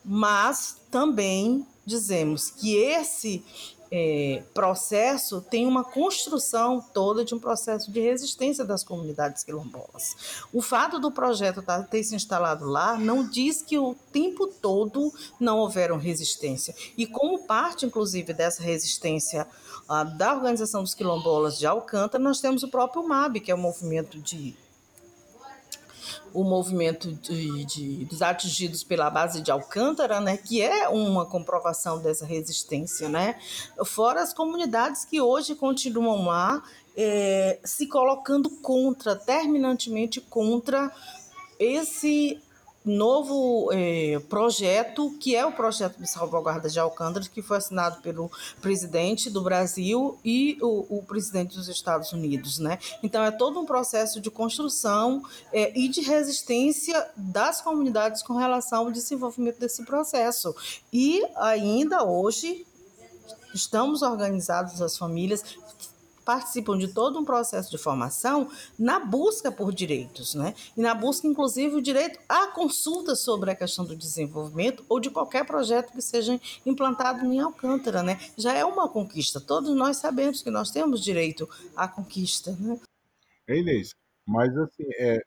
[0.04, 3.44] Mas também dizemos que esse
[3.90, 10.44] é, processo tem uma construção toda de um processo de resistência das comunidades quilombolas.
[10.52, 15.12] O fato do projeto tá, ter se instalado lá não diz que o tempo todo
[15.38, 16.74] não houveram resistência.
[16.96, 19.46] E como parte, inclusive, dessa resistência
[19.88, 23.58] ah, da Organização dos Quilombolas de Alcântara, nós temos o próprio MAB, que é o
[23.58, 24.56] Movimento de
[26.32, 32.00] o movimento de, de, dos atingidos pela base de Alcântara, né, que é uma comprovação
[32.00, 33.38] dessa resistência, né?
[33.84, 36.62] Fora as comunidades que hoje continuam lá
[36.96, 40.90] é, se colocando contra, terminantemente contra
[41.58, 42.40] esse
[42.86, 48.30] novo é, projeto, que é o projeto de salvaguarda de Alcântara, que foi assinado pelo
[48.62, 52.60] presidente do Brasil e o, o presidente dos Estados Unidos.
[52.60, 52.78] Né?
[53.02, 55.22] Então, é todo um processo de construção
[55.52, 60.54] é, e de resistência das comunidades com relação ao desenvolvimento desse processo.
[60.92, 62.64] E ainda hoje,
[63.52, 65.42] estamos organizados as famílias
[66.26, 70.54] participam de todo um processo de formação na busca por direitos, né?
[70.76, 75.08] E na busca, inclusive, o direito à consulta sobre a questão do desenvolvimento ou de
[75.08, 78.18] qualquer projeto que seja implantado em Alcântara, né?
[78.36, 79.40] Já é uma conquista.
[79.40, 82.80] Todos nós sabemos que nós temos direito à conquista, né?
[83.46, 83.94] É, Inês,
[84.26, 85.22] mas assim, é,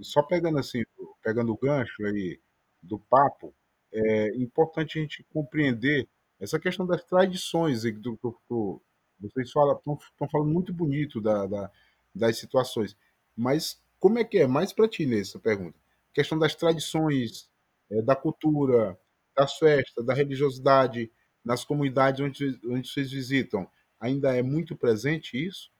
[0.00, 0.84] só pegando assim,
[1.20, 2.38] pegando o gancho aí
[2.80, 3.52] do papo,
[3.92, 6.08] é importante a gente compreender
[6.38, 8.82] essa questão das tradições do, do, do
[9.28, 11.70] vocês estão falando muito bonito da, da,
[12.14, 12.96] das situações,
[13.36, 14.46] mas como é que é?
[14.46, 15.78] Mais para ti nessa pergunta.
[16.10, 17.48] A questão das tradições,
[17.90, 18.98] é, da cultura,
[19.36, 21.10] das festas, da religiosidade,
[21.44, 23.68] nas comunidades onde, onde vocês visitam,
[24.00, 25.70] ainda é muito presente isso?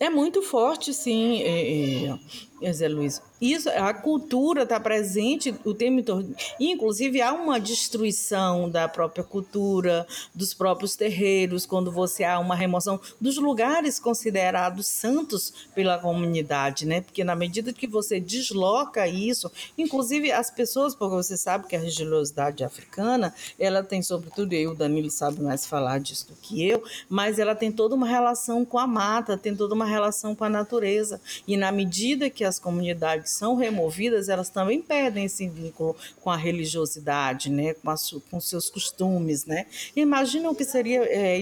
[0.00, 2.18] É muito forte, sim, é,
[2.60, 3.22] é, Zé Luiz.
[3.40, 6.34] Isso, a cultura está presente o tempo todo.
[6.58, 13.00] Inclusive, há uma destruição da própria cultura, dos próprios terreiros, quando você há uma remoção
[13.20, 17.00] dos lugares considerados santos pela comunidade, né?
[17.00, 21.80] Porque na medida que você desloca isso, inclusive as pessoas, porque você sabe que a
[21.80, 26.82] religiosidade africana, ela tem, sobretudo, eu, o Danilo sabe mais falar disso do que eu,
[27.08, 30.48] mas ela tem toda uma relação com a mata, tem toda uma relação com a
[30.48, 31.20] natureza.
[31.46, 36.36] E na medida que as comunidades são removidas, elas também perdem esse vínculo com a
[36.36, 37.74] religiosidade, né?
[37.74, 39.44] com, as, com seus costumes.
[39.44, 39.66] Né?
[39.94, 41.38] Imagina o que seria é,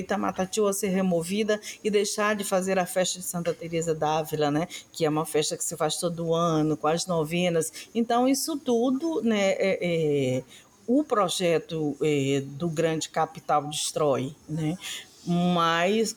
[0.73, 4.67] ser removida e deixar de fazer a festa de Santa Teresa d'Ávila, né?
[4.93, 7.73] que é uma festa que se faz todo ano, com as novenas.
[7.95, 9.79] Então, isso tudo, né, é,
[10.39, 10.43] é,
[10.87, 14.35] o projeto é, do Grande Capital destrói.
[14.49, 14.77] Né?
[15.27, 16.17] Mas.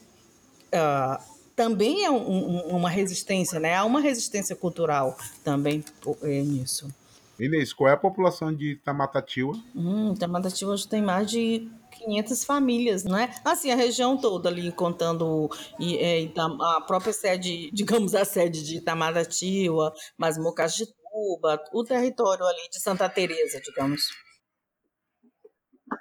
[0.74, 3.76] Uh, também é um, uma resistência, né?
[3.76, 5.84] Há uma resistência cultural também
[6.22, 6.88] é, nisso.
[7.40, 9.54] Inês, qual é a população de Itamatatiwa?
[9.76, 13.30] Hum, Itamatatiwa hoje tem mais de 500 famílias, não é?
[13.44, 19.94] Assim, a região toda ali, contando é, a própria sede, digamos, a sede de Itamatatiwa,
[20.18, 24.02] mas Mocajituba, o território ali de Santa Teresa, digamos.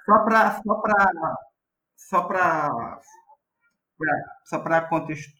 [0.05, 1.37] Só para só para
[1.97, 3.01] só para
[4.45, 4.81] só para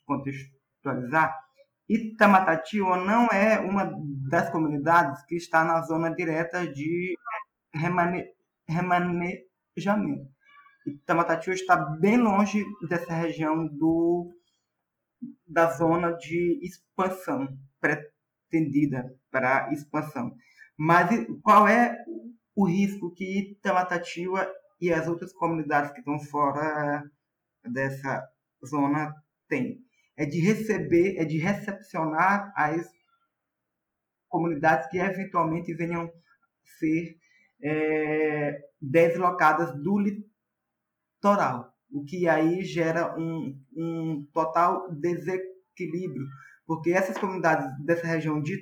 [0.06, 1.46] contextualizar,
[1.88, 3.91] Itamatatiwa não é uma
[4.30, 7.15] das comunidades que está na zona direta de
[7.74, 8.26] remane,
[8.68, 10.28] remanejamento.
[10.86, 14.36] Itamatatiwa está bem longe dessa região do,
[15.48, 17.48] da zona de expansão,
[17.80, 20.36] pretendida para expansão.
[20.78, 21.10] Mas
[21.44, 21.98] qual é
[22.56, 24.48] o risco que Itamatatiwa
[24.80, 27.04] e as outras comunidades que estão fora
[27.63, 28.28] dessa
[28.65, 29.13] zona
[29.47, 29.80] tem.
[30.17, 32.88] É de receber, é de recepcionar as
[34.30, 36.12] comunidades que eventualmente venham
[36.80, 37.17] ser
[37.63, 46.25] é, deslocadas do litoral, o que aí gera um, um total desequilíbrio,
[46.65, 48.58] porque essas comunidades dessa região de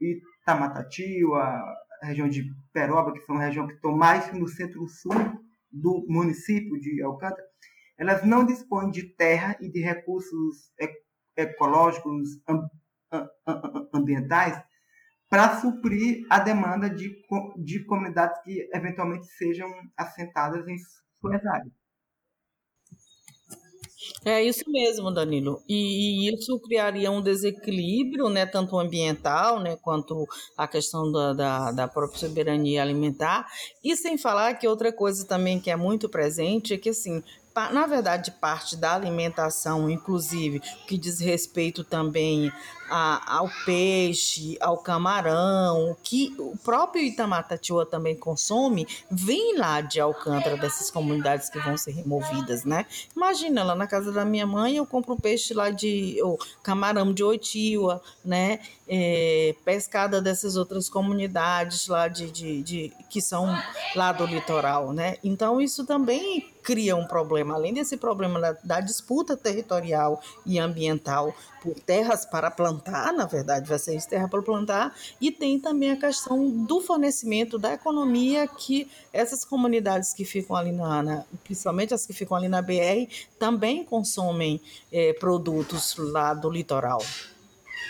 [0.00, 1.62] Itamatatiba,
[2.02, 5.12] região de Peroba, que são região que estão mais no centro-sul
[5.70, 7.47] do município de Alcântara,
[7.98, 10.70] elas não dispõem de terra e de recursos
[11.36, 12.28] ecológicos
[13.92, 14.62] ambientais
[15.28, 17.14] para suprir a demanda de,
[17.58, 20.76] de comunidades que eventualmente sejam assentadas em
[21.20, 21.72] suas áreas.
[24.24, 25.60] É isso mesmo, Danilo.
[25.68, 31.72] E, e, isso criaria um desequilíbrio, né, tanto ambiental, né, quanto a questão da, da,
[31.72, 33.46] da, própria soberania alimentar.
[33.82, 37.22] E sem falar que outra coisa também que é muito presente é que, assim,
[37.72, 42.52] na verdade, parte da alimentação, inclusive, que diz respeito também
[42.90, 50.56] a, ao peixe, ao camarão, que o próprio Itamatatiua também consome, vem lá de Alcântara,
[50.56, 52.86] dessas comunidades que vão ser removidas, né?
[53.14, 57.22] Imagina, lá na casa da minha mãe, eu compro peixe lá de, ou camarão de
[57.22, 58.60] Oitiua, né?
[58.90, 63.46] É, pescada dessas outras comunidades lá de, de, de, que são
[63.94, 65.16] lá do litoral, né?
[65.22, 71.34] Então, isso também cria um problema, além desse problema da, da disputa territorial e ambiental
[71.62, 75.92] por terras para plantar, na verdade vai ser isso, terra para plantar, e tem também
[75.92, 81.94] a questão do fornecimento da economia que essas comunidades que ficam ali na, na principalmente
[81.94, 84.60] as que ficam ali na BR, também consomem
[84.92, 87.00] é, produtos lá do litoral.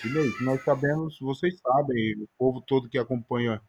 [0.04, 3.60] E nós sabemos, vocês sabem, o povo todo que acompanha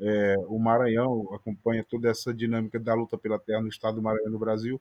[0.00, 4.30] é, o Maranhão, acompanha toda essa dinâmica da luta pela terra no estado do Maranhão
[4.30, 4.80] no Brasil,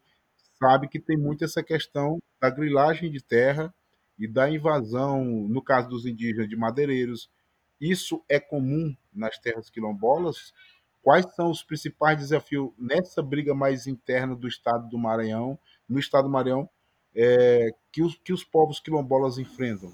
[0.59, 3.73] sabe que tem muito essa questão da grilagem de terra
[4.17, 7.29] e da invasão, no caso dos indígenas, de madeireiros.
[7.79, 10.53] Isso é comum nas terras quilombolas?
[11.01, 16.23] Quais são os principais desafios nessa briga mais interna do estado do Maranhão, no estado
[16.23, 16.69] do Maranhão,
[17.13, 19.91] é, que, os, que os povos quilombolas enfrentam?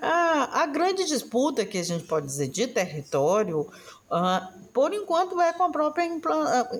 [0.00, 3.62] A, a, grande disputa que a gente pode dizer de território,
[4.08, 6.04] uh, por enquanto, é com a própria.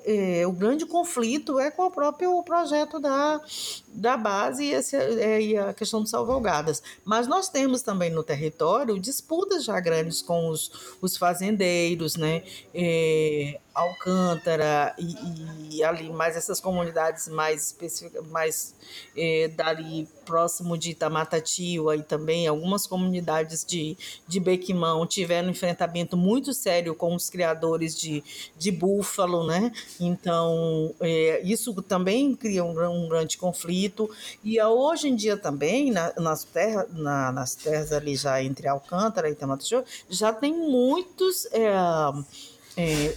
[0.04, 3.40] É, o grande conflito é com o próprio projeto da,
[3.88, 6.82] da base e, esse, é, e a questão dos salvaguardas.
[7.04, 12.44] Mas nós temos também no território disputas já grandes com os, os fazendeiros, né?
[12.72, 18.74] É, Alcântara e, e, ali mais essas comunidades mais específicas, mais
[19.56, 23.96] dali próximo de Itamatatiwa e também algumas comunidades de,
[24.28, 28.22] de Bequimão tiveram um enfrentamento muito sério com os criadores de,
[28.58, 29.72] de búfalo, né?
[29.98, 34.10] Então, é, isso também cria um, um, grande conflito.
[34.44, 39.28] E hoje em dia também, na, nas, terra, na, nas terras ali já entre Alcântara
[39.28, 41.46] e Itamatatiwa, já tem muitos...
[41.46, 41.70] É,
[42.76, 43.14] é, é,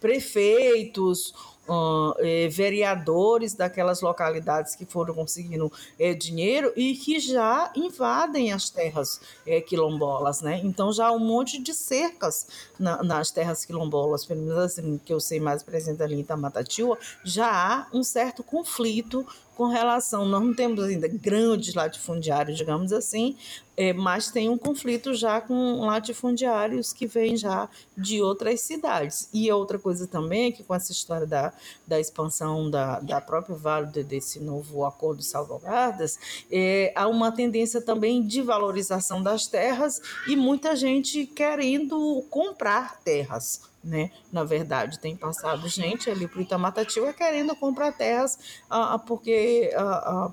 [0.00, 1.34] prefeitos,
[1.68, 8.70] uh, é, vereadores daquelas localidades que foram conseguindo é, dinheiro e que já invadem as
[8.70, 10.60] terras é, quilombolas, né?
[10.64, 12.46] Então já há um monte de cercas
[12.78, 16.98] na, nas terras quilombolas, pelo menos assim, que eu sei mais presente ali em Itamatatiua,
[17.24, 23.36] já há um certo conflito com relação, nós não temos ainda grandes latifundiários, digamos assim,
[23.76, 29.28] é, mas tem um conflito já com latifundiários que vêm já de outras cidades.
[29.32, 31.52] E outra coisa também é que com essa história da,
[31.86, 36.18] da expansão da, da própria Vale desse novo acordo salvaguardas,
[36.50, 43.71] é, há uma tendência também de valorização das terras e muita gente querendo comprar terras
[43.82, 44.10] né?
[44.30, 48.38] Na verdade, tem passado gente ali para o Itamatatiba querendo comprar terras,
[48.70, 50.32] ah, ah porque ah,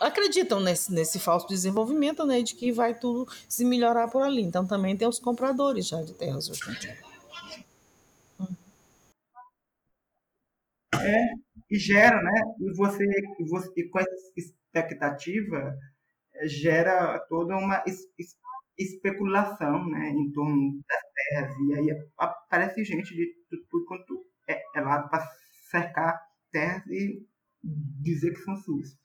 [0.00, 2.42] ah, acreditam nesse, nesse falso desenvolvimento, né?
[2.42, 4.42] De que vai tudo se melhorar por ali.
[4.42, 7.06] Então também tem os compradores já de terras hoje em dia.
[10.98, 11.34] É,
[11.70, 12.40] e gera, né?
[12.60, 13.04] E você,
[13.48, 15.76] você e com essa expectativa
[16.44, 17.82] gera toda uma
[18.78, 21.56] especulação, né, em torno das terras.
[21.58, 23.34] E aí aparece gente de
[23.70, 25.26] tudo quanto é, é lado para
[25.70, 26.20] cercar
[26.52, 27.26] terras e
[27.62, 28.96] dizer que são suas.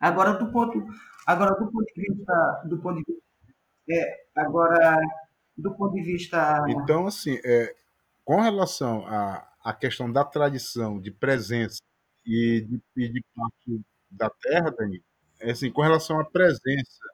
[0.00, 0.82] Agora do ponto,
[1.26, 3.20] agora do ponto de vista, do ponto de
[3.92, 4.98] é, agora
[5.56, 6.64] do ponto de vista.
[6.68, 7.74] Então assim, é,
[8.24, 11.82] com relação à, questão da tradição de presença
[12.24, 15.02] e de, e de parte da terra, Dani,
[15.38, 17.09] é assim, com relação à presença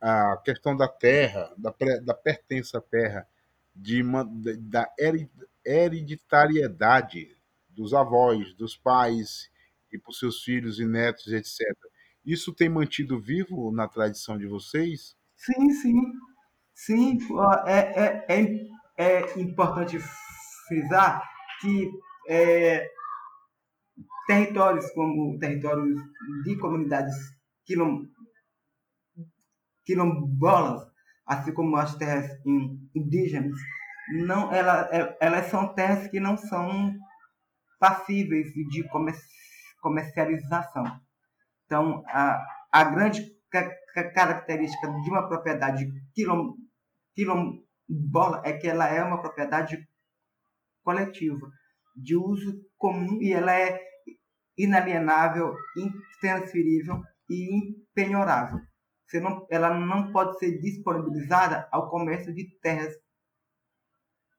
[0.00, 3.26] a questão da terra, da, da pertença à terra,
[3.74, 4.02] de
[4.58, 4.92] da
[5.64, 7.36] hereditariedade
[7.68, 9.50] dos avós, dos pais
[9.92, 11.60] e por seus filhos e netos, etc.
[12.24, 15.16] Isso tem mantido vivo na tradição de vocês?
[15.36, 15.94] Sim, sim.
[16.74, 17.18] Sim,
[17.66, 18.62] é, é, é,
[18.96, 19.98] é importante
[20.68, 21.22] frisar
[21.60, 21.90] que
[22.28, 22.88] é,
[24.26, 25.98] territórios como territórios
[26.44, 27.14] de comunidades
[27.64, 28.04] quilom,
[29.88, 30.86] quilombolas,
[31.26, 32.30] assim como as terras
[32.94, 33.58] indígenas,
[34.26, 36.94] não, ela, é, elas são terras que não são
[37.80, 38.86] passíveis de
[39.80, 40.84] comercialização.
[41.64, 42.38] Então, a,
[42.70, 43.26] a grande
[44.14, 46.52] característica de uma propriedade quilom,
[47.14, 49.78] quilombola é que ela é uma propriedade
[50.82, 51.50] coletiva,
[51.96, 53.80] de uso comum, e ela é
[54.56, 58.67] inalienável, intransferível e impenhorável
[59.14, 62.94] não, ela não pode ser disponibilizada ao comércio de terras,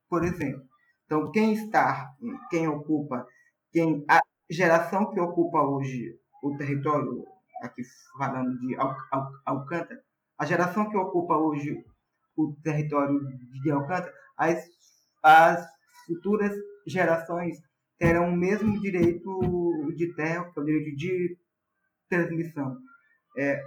[0.07, 0.63] por exemplo.
[1.05, 2.13] Então, quem está,
[2.49, 3.25] quem ocupa,
[3.71, 7.25] quem a geração que ocupa hoje o território,
[7.63, 7.81] aqui
[8.17, 10.03] falando de Al, Al, Alcântara,
[10.37, 11.83] a geração que ocupa hoje
[12.37, 13.19] o território
[13.63, 14.63] de Alcântara, as,
[15.23, 15.67] as
[16.05, 16.55] futuras
[16.85, 17.59] gerações
[17.97, 21.37] terão o mesmo direito de terra, que é o direito de
[22.07, 22.77] transmissão
[23.39, 23.61] é,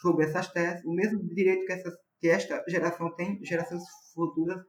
[0.00, 3.82] sobre essas terras, o mesmo direito que, essas, que esta geração tem, gerações
[4.14, 4.64] futuras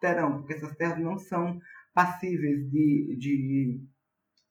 [0.00, 1.58] terão, porque essas terras não são
[1.94, 3.80] passíveis de, de,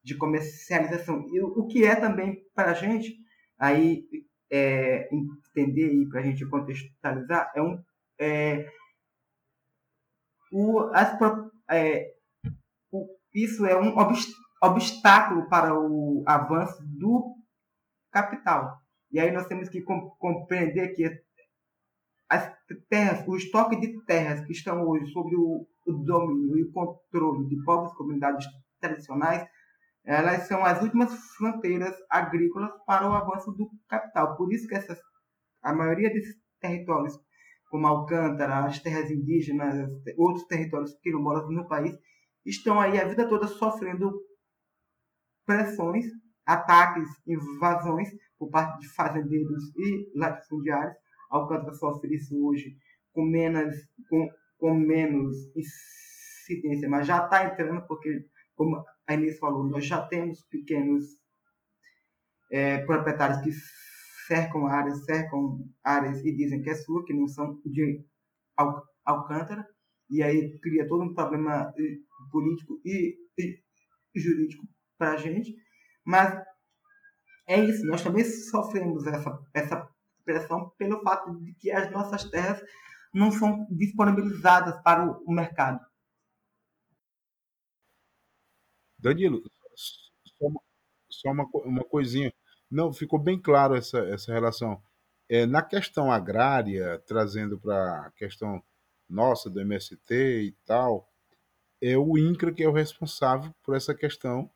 [0.04, 1.28] de comercialização.
[1.34, 3.14] E o que é também para a gente,
[3.60, 4.08] aí
[4.50, 7.84] é, entender e para a gente contextualizar, é um.
[8.20, 8.70] É,
[10.52, 11.18] o, as,
[11.70, 12.14] é,
[12.92, 13.96] o, isso é um
[14.62, 17.43] obstáculo para o avanço do
[18.14, 18.78] capital.
[19.12, 21.06] E aí nós temos que compreender que
[22.30, 22.52] as
[22.90, 27.62] terras, o estoque de terras que estão hoje sob o, domínio e o controle de
[27.64, 28.46] povos comunidades
[28.80, 29.46] tradicionais,
[30.06, 34.36] elas são as últimas fronteiras agrícolas para o avanço do capital.
[34.36, 35.00] Por isso que essas,
[35.62, 37.14] a maioria desses territórios,
[37.70, 41.96] como Alcântara, as terras indígenas, outros territórios quilombolas no país,
[42.46, 44.12] estão aí a vida toda sofrendo
[45.46, 46.06] pressões,
[46.46, 50.96] ataques, invasões por parte de fazendeiros e latifundiários.
[51.30, 52.78] Alcântara sofre isso hoje
[53.14, 53.76] com menos,
[54.10, 58.26] com, com menos incidência, mas já está entrando, porque,
[58.56, 61.06] como a Inês falou, nós já temos pequenos
[62.52, 63.52] é, proprietários que
[64.28, 68.04] cercam áreas, cercam áreas e dizem que é sua, que não são de
[69.06, 69.68] Alcântara,
[70.10, 71.98] e aí cria todo um problema eh,
[72.32, 73.60] político e, e
[74.16, 74.64] jurídico
[74.98, 75.56] para a gente.
[76.06, 76.44] Mas
[77.48, 79.90] é isso, nós também sofremos essa, essa
[80.24, 82.62] pressão pelo fato de que as nossas terras
[83.14, 85.86] não são disponibilizadas para o, mercado.
[88.98, 89.44] Danilo,
[89.76, 90.62] só uma,
[91.10, 92.34] só uma, uma coisinha.
[92.72, 94.82] Não, ficou bem claro essa, essa relação.
[95.30, 98.64] É, na questão agrária, trazendo para a questão
[99.08, 101.08] nossa do MST e tal,
[101.82, 104.50] é o INCRA que é o responsável por essa questão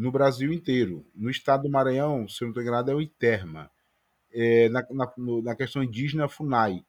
[0.00, 1.06] no Brasil inteiro.
[1.14, 3.70] No estado do Maranhão, se eu não estou enganado, é o ITERMA.
[4.32, 6.82] É, na, na, na, questão indígena, FUNAI.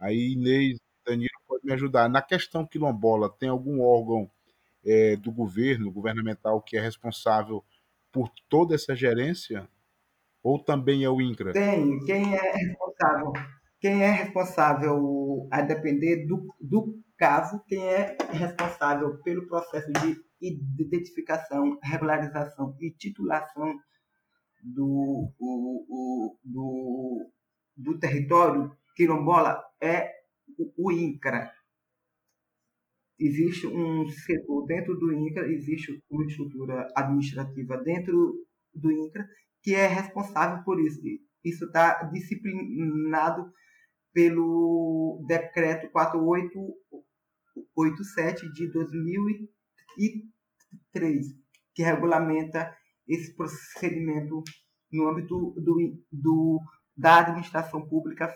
[0.00, 2.08] Aí Inês Danilo pode me ajudar.
[2.08, 4.28] Na questão quilombola, tem algum órgão
[4.84, 7.64] é, do governo, governamental, que é responsável
[8.10, 9.68] por toda essa gerência?
[10.42, 11.52] Ou também é o INCRA?
[11.52, 12.00] Tem.
[12.04, 13.32] Quem é responsável?
[13.80, 21.78] Quem é responsável, a depender do, do caso, quem é responsável pelo processo de identificação,
[21.82, 23.78] regularização e titulação
[24.62, 27.30] do, o, o, do,
[27.76, 30.12] do território quilombola é
[30.58, 31.50] o, o INCRA.
[33.18, 39.26] Existe um setor dentro do INCRA, existe uma estrutura administrativa dentro do INCRA
[39.62, 41.00] que é responsável por isso.
[41.44, 43.50] Isso está disciplinado
[44.12, 48.68] pelo decreto 4887 de
[49.96, 51.26] 2003,
[51.74, 52.76] que regulamenta
[53.06, 54.42] esse procedimento
[54.92, 56.60] no âmbito do, do,
[56.96, 58.32] da administração pública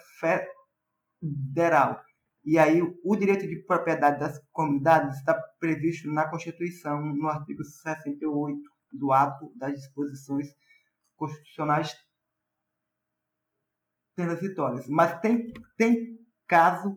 [1.21, 2.03] federal.
[2.45, 8.61] E aí, o direito de propriedade das comunidades está previsto na Constituição, no artigo 68
[8.93, 10.49] do ato das disposições
[11.17, 11.95] constitucionais
[14.17, 14.89] transitórias.
[14.89, 16.97] Mas tem, tem caso,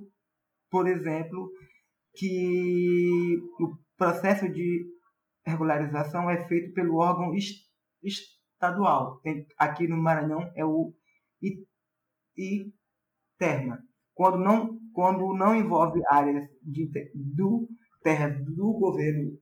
[0.70, 1.52] por exemplo,
[2.16, 4.86] que o processo de
[5.46, 7.34] regularização é feito pelo órgão
[8.04, 9.20] estadual.
[9.22, 10.94] Tem, aqui no Maranhão é o
[12.38, 13.82] ITERMA.
[14.14, 17.70] Quando não, quando não envolve áreas de, do
[18.04, 19.40] terra do governo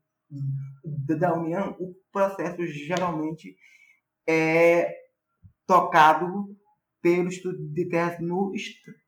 [1.18, 3.58] da União, o processo geralmente
[4.28, 4.96] é
[5.66, 6.56] tocado
[7.02, 8.54] pelo estudo de terras no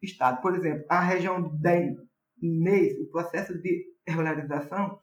[0.02, 0.42] Estado.
[0.42, 1.74] Por exemplo, a região da
[2.42, 5.00] Inês, o processo de regularização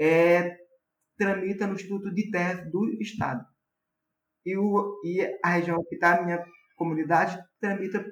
[0.00, 0.56] é,
[1.16, 3.44] tramita no Instituto de Terras do Estado.
[4.44, 6.44] E, o, e a região que está na minha
[6.76, 8.04] comunidade tramita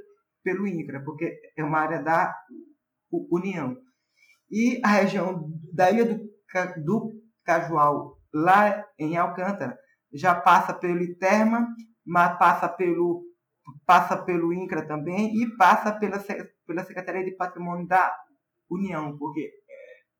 [0.42, 2.34] pelo INCRA, porque é uma área da
[3.30, 3.76] União.
[4.50, 7.12] E a região da Ilha do, do
[7.44, 9.78] Cajual, lá em Alcântara,
[10.12, 11.66] já passa pelo ITERMA,
[12.04, 13.24] mas passa pelo
[13.86, 16.22] passa pelo INCRA também e passa pela,
[16.66, 18.14] pela Secretaria de Patrimônio da
[18.70, 19.50] União, porque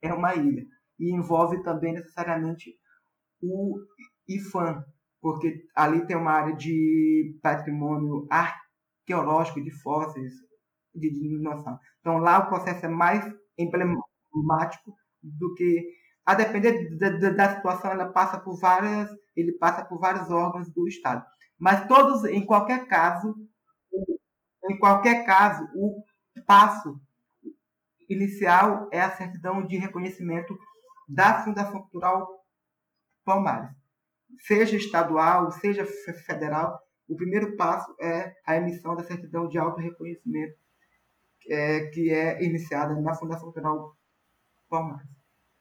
[0.01, 0.65] é uma ilha.
[0.99, 2.74] E envolve também necessariamente
[3.42, 3.78] o
[4.28, 4.84] IFAM,
[5.20, 10.32] porque ali tem uma área de patrimônio arqueológico, de fósseis,
[10.95, 11.80] de dinossauros.
[12.01, 13.24] Então lá o processo é mais
[13.59, 19.99] emblemático do que a depender da, da, situação, ela passa por várias, ele passa por
[19.99, 21.24] vários órgãos do Estado.
[21.59, 23.34] Mas todos, em qualquer caso,
[24.70, 26.03] em qualquer caso, o
[26.47, 26.99] passo
[28.09, 30.59] inicial é a certidão de reconhecimento
[31.09, 32.44] da Fundação Cultural
[33.24, 33.70] Palmares.
[34.40, 35.86] Seja estadual, seja
[36.26, 40.57] federal, o primeiro passo é a emissão da certidão de auto-reconhecimento,
[41.48, 43.96] é, que é iniciada na Fundação Cultural
[44.68, 45.09] Palmares.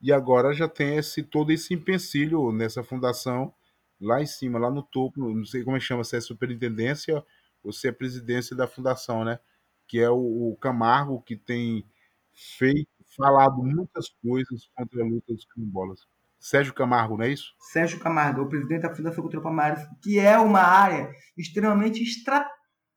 [0.01, 3.53] E agora já tem esse, todo esse empecilho nessa fundação,
[3.99, 7.23] lá em cima, lá no topo, não sei como é que chama, se é superintendência
[7.63, 9.39] ou se é presidência da fundação, né?
[9.87, 11.85] Que é o, o Camargo, que tem
[12.33, 15.99] feito, falado muitas coisas contra a luta dos quilombolas.
[16.39, 17.53] Sérgio Camargo, não é isso?
[17.57, 22.45] Sérgio Camargo, o presidente da Fundação Cultura Palmares, que é uma área extremamente estra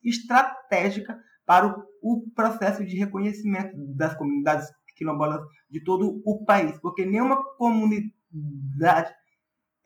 [0.02, 5.40] estratégica para o, processo de reconhecimento das comunidades quilombolas
[5.70, 9.14] de todo o país, porque nenhuma comunidade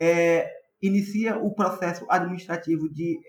[0.01, 0.51] é,
[0.81, 3.21] inicia o processo administrativo de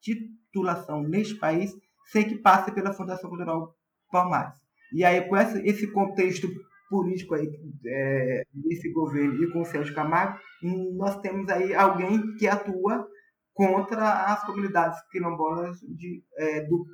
[0.00, 1.72] titulação neste país
[2.06, 3.76] sem que passe pela Fundação Cultural
[4.10, 4.54] Palmares.
[4.92, 6.48] E aí, com esse, esse contexto
[6.88, 7.48] político aí,
[7.86, 10.38] é, desse governo e com o Sérgio Camargo,
[10.94, 13.06] nós temos aí alguém que atua
[13.54, 16.86] contra as comunidades quilombolas de, é, do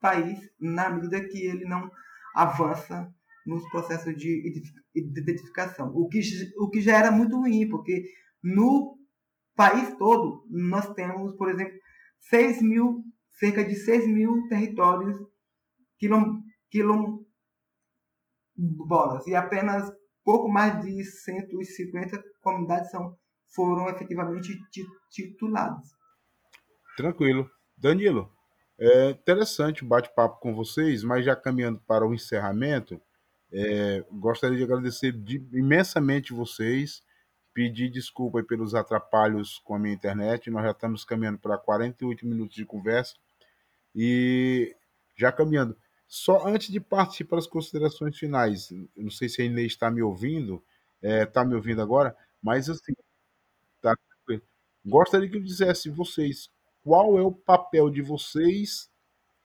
[0.00, 1.90] país, na medida que ele não
[2.34, 3.12] avança
[3.46, 4.64] nos processos de
[4.94, 5.92] identificação.
[5.94, 6.20] O que,
[6.58, 8.04] o que já era muito ruim, porque
[8.42, 8.98] no
[9.54, 11.78] país todo nós temos, por exemplo,
[12.28, 13.04] 6 mil,
[13.38, 15.16] cerca de 6 mil territórios
[15.98, 17.24] quilom, quilom,
[18.56, 19.90] bolas e apenas
[20.24, 23.16] pouco mais de 150 comunidades são,
[23.48, 24.58] foram efetivamente
[25.10, 25.90] tituladas.
[26.96, 27.50] Tranquilo.
[27.76, 28.30] Danilo,
[28.78, 33.00] é interessante o bate-papo com vocês, mas já caminhando para o encerramento,
[33.52, 37.02] é, gostaria de agradecer de, imensamente vocês,
[37.52, 42.54] pedir desculpa pelos atrapalhos com a minha internet, nós já estamos caminhando para 48 minutos
[42.54, 43.16] de conversa,
[43.94, 44.74] e
[45.16, 45.76] já caminhando,
[46.10, 50.02] só antes de partir para as considerações finais, não sei se a Inês está me
[50.02, 50.60] ouvindo,
[51.00, 52.92] está é, me ouvindo agora, mas assim,
[53.80, 53.96] tá,
[54.84, 56.50] gostaria que eu dissesse vocês
[56.82, 58.90] qual é o papel de vocês,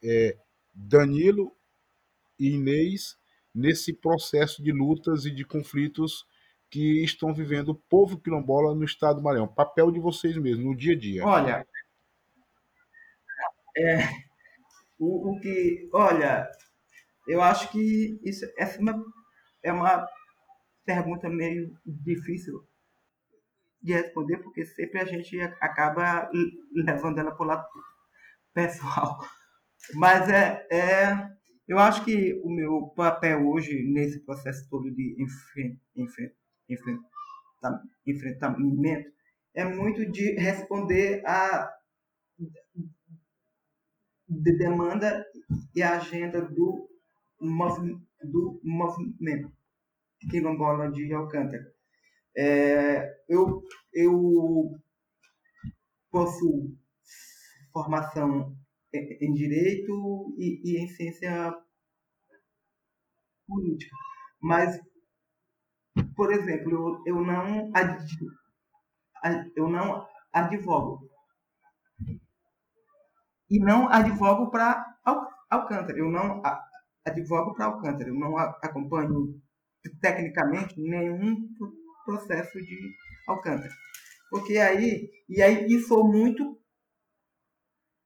[0.03, 0.39] é,
[0.74, 1.55] Danilo
[2.39, 3.16] e Inês,
[3.53, 6.26] nesse processo de lutas e de conflitos
[6.72, 9.47] que estão vivendo o povo quilombola no estado do Maranhão.
[9.47, 11.24] Papel de vocês mesmos, no dia a dia.
[11.24, 11.68] Olha,
[13.78, 14.26] é,
[15.00, 16.50] o, o que, olha,
[17.28, 19.06] eu acho que isso essa é uma,
[19.64, 20.08] é uma
[20.86, 22.68] pergunta meio difícil
[23.82, 26.30] de responder, porque sempre a gente acaba
[26.74, 27.68] levando ela para o lado
[28.54, 29.20] pessoal.
[29.93, 31.30] Mas é, é,
[31.68, 35.16] eu acho que o meu papel hoje, nesse processo todo de
[38.08, 39.12] enfrentamento,
[39.54, 41.72] é muito de responder a
[44.28, 45.26] de demanda
[45.76, 46.89] e a agenda do,
[47.39, 49.51] do movimento
[50.30, 51.73] quilombola de Alcântara.
[52.36, 53.63] É, eu,
[53.93, 54.71] eu
[56.11, 56.76] possuo
[57.71, 58.55] formação
[58.93, 61.53] em direito e, e em ciência
[63.47, 63.95] política,
[64.41, 64.80] mas,
[66.15, 67.71] por exemplo, eu, eu não
[69.55, 71.09] eu não advogo
[73.50, 74.98] e não advogo para
[75.50, 75.98] Alcântara.
[75.98, 76.41] Eu não
[77.06, 78.10] advogo para Alcântara.
[78.10, 79.39] Eu não acompanho
[80.02, 81.48] tecnicamente nenhum
[82.06, 82.96] processo de
[83.28, 83.74] Alcântara.
[84.30, 86.60] Porque aí, e aí e sou muito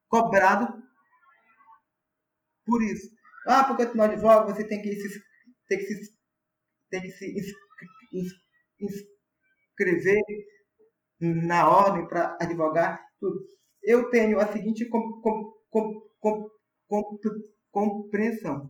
[0.09, 0.83] cobrado
[2.65, 3.09] por isso.
[3.47, 5.23] Ah, porque tu não advoga, você tem que se,
[5.67, 6.17] tem que se,
[6.89, 7.49] tem que se
[8.79, 10.21] inscrever
[11.19, 13.03] na ordem para advogar.
[13.19, 13.39] Tudo
[13.83, 16.49] eu tenho a seguinte com, com, com,
[17.71, 18.69] compreensão.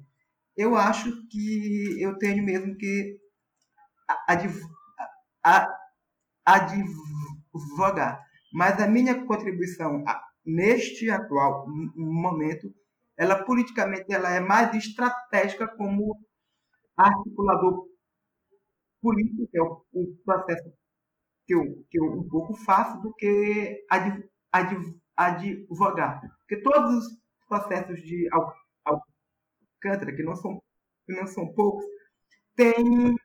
[0.55, 3.17] Eu acho que eu tenho mesmo que
[6.53, 8.23] advogar.
[8.53, 10.03] Mas a minha contribuição
[10.45, 12.73] neste atual momento,
[13.17, 16.17] ela politicamente ela é mais estratégica como
[16.97, 17.87] articulador
[19.01, 19.85] político, que é o,
[20.25, 20.73] processo
[21.45, 26.21] que eu, que eu um pouco faço, do que adv, adv, advogar.
[26.39, 28.27] Porque todos os processos de
[28.85, 30.61] Alcântara, que não são,
[31.05, 31.85] que não são poucos,
[32.55, 33.15] têm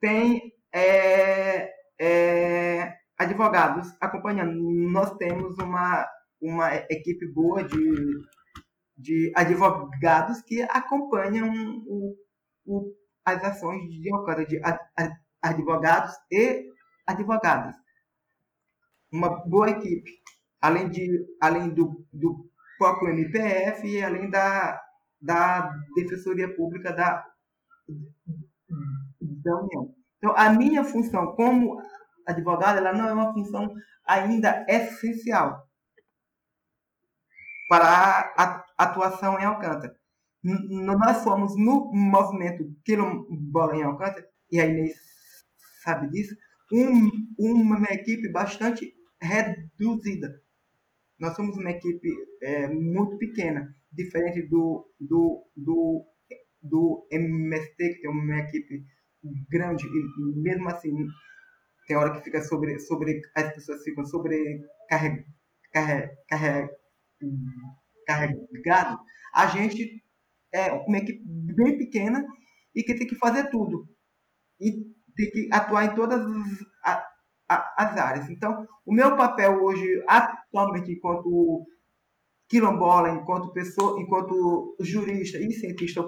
[0.00, 1.70] tem, é,
[2.00, 4.54] é, advogados acompanhando.
[4.90, 6.08] Nós temos uma,
[6.40, 7.94] uma equipe boa de,
[8.96, 11.50] de advogados que acompanham
[11.86, 12.16] o,
[12.64, 12.94] o,
[13.24, 14.60] as ações de Alcântara, de
[15.42, 16.64] advogados e
[17.06, 17.76] advogadas
[19.12, 20.10] uma boa equipe,
[20.60, 24.80] além, de, além do, do próprio MPF e além da,
[25.20, 27.26] da Defensoria Pública da,
[29.20, 29.94] da União.
[30.18, 31.82] Então, a minha função como
[32.26, 33.74] advogado, ela não é uma função
[34.06, 35.66] ainda essencial
[37.68, 39.94] para a atuação em Alcântara.
[40.42, 44.96] nós fomos no movimento Quilombola em Alcântara, e a Inês
[45.82, 46.34] sabe disso,
[46.72, 50.40] um, uma equipe bastante reduzida.
[51.18, 52.08] Nós somos uma equipe
[52.42, 56.06] é, muito pequena, diferente do, do, do,
[56.62, 58.84] do MST, que tem uma equipe
[59.50, 60.94] grande, e mesmo assim,
[61.86, 65.24] tem hora que fica sobre, sobre as pessoas ficam sobre carreg,
[65.72, 66.70] carreg, carreg,
[68.06, 68.98] carregado.
[69.34, 70.02] A gente
[70.52, 72.24] é uma equipe bem pequena
[72.74, 73.88] e que tem que fazer tudo.
[74.58, 74.72] E
[75.16, 76.20] tem que atuar em todas
[76.84, 77.04] as,
[77.50, 78.30] as áreas.
[78.30, 81.66] Então, o meu papel hoje, atualmente, enquanto
[82.48, 86.02] quilombola, enquanto pessoa, enquanto jurista e cientista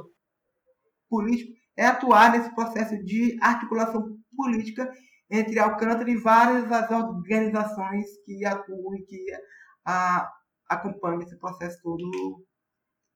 [1.09, 4.91] político, é atuar nesse processo de articulação política
[5.31, 9.27] entre Alcântara e várias as organizações que atuam e que
[9.85, 10.31] a,
[10.69, 12.45] acompanham esse processo todo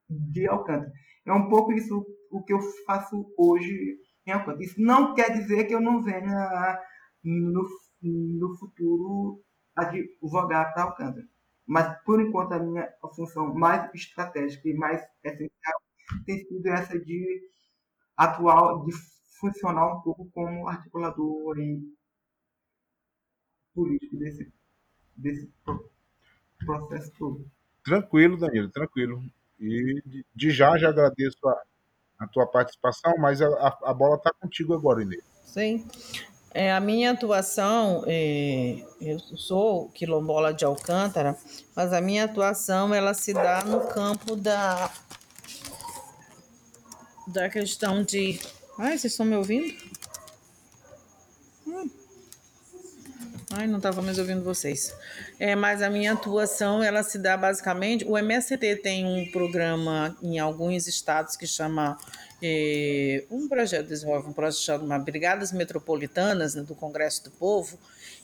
[0.09, 0.91] de Alcântara.
[1.27, 4.65] É um pouco isso o que eu faço hoje em Alcântara.
[4.65, 6.79] Isso não quer dizer que eu não venha
[7.23, 7.67] no,
[8.03, 9.43] no futuro
[9.75, 11.27] advogar para Alcântara.
[11.67, 15.81] Mas, por enquanto, a minha função mais estratégica e mais essencial
[16.25, 17.43] tem sido essa de
[18.17, 18.93] atual, de
[19.41, 21.83] funcionar um pouco como articulador e
[23.75, 24.53] político desse,
[25.17, 25.53] desse
[26.65, 27.51] processo todo.
[27.85, 29.23] Tranquilo, Danilo, tranquilo.
[29.61, 31.63] E de já já agradeço a,
[32.21, 35.25] a tua participação, mas a, a, a bola está contigo agora, Inês.
[35.45, 35.87] Sim.
[36.53, 41.37] É, a minha atuação, é, eu sou quilombola de Alcântara,
[41.75, 44.91] mas a minha atuação ela se dá no campo da,
[47.27, 48.41] da questão de.
[48.79, 49.75] Ai, vocês estão me ouvindo?
[51.67, 51.91] Hum.
[53.59, 54.95] Ai, não estava mais ouvindo vocês.
[55.41, 58.05] É, mas a minha atuação, ela se dá basicamente...
[58.05, 61.97] O MST tem um programa em alguns estados que chama...
[62.43, 67.79] É, um projeto desenvolve um projeto chamado Brigadas Metropolitanas né, do Congresso do Povo,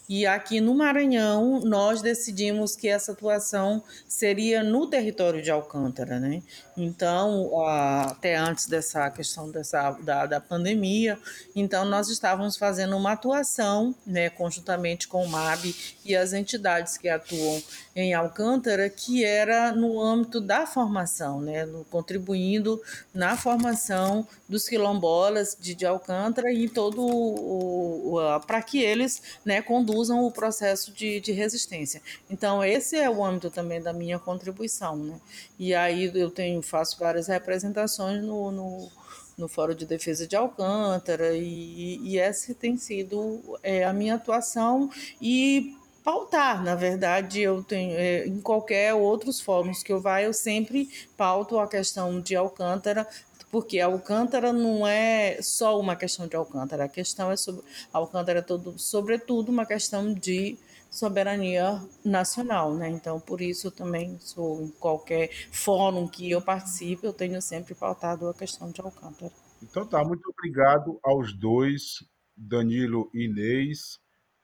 [0.08, 6.42] e aqui no Maranhão, nós decidimos que essa atuação seria no território de Alcântara, né?
[6.76, 11.18] Então, até antes dessa questão dessa, da, da pandemia,
[11.54, 17.08] então nós estávamos fazendo uma atuação, né, conjuntamente com o MAB e as entidades que
[17.08, 17.62] atuam
[17.94, 22.80] em Alcântara, que era no âmbito da formação, né, contribuindo
[23.12, 29.60] na formação dos quilombolas de, de Alcântara e todo o, o para que eles, né,
[29.60, 32.00] conduzam o processo de, de resistência.
[32.30, 35.20] Então, esse é o âmbito também da minha contribuição, né?
[35.58, 38.88] E aí eu tenho faço várias representações no, no,
[39.36, 44.90] no Fórum de Defesa de Alcântara, e, e essa tem sido é, a minha atuação
[45.20, 50.32] e pautar, na verdade, eu tenho é, em qualquer outros fóruns que eu vá, eu
[50.32, 53.06] sempre pauto a questão de Alcântara,
[53.50, 58.42] porque Alcântara não é só uma questão de Alcântara, a questão é sobre Alcântara é
[58.42, 60.58] todo, sobretudo uma questão de
[60.92, 62.90] soberania nacional, né?
[62.90, 68.28] Então, por isso também sou em qualquer fórum que eu participe, eu tenho sempre pautado
[68.28, 69.32] a questão de Alcântara.
[69.62, 72.04] Então tá, muito obrigado aos dois,
[72.36, 73.98] Danilo e Inês,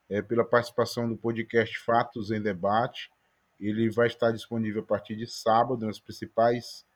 [0.09, 3.11] é, pela participação no podcast Fatos em Debate.
[3.61, 6.87] Ele vai estar disponível a partir de sábado nas principais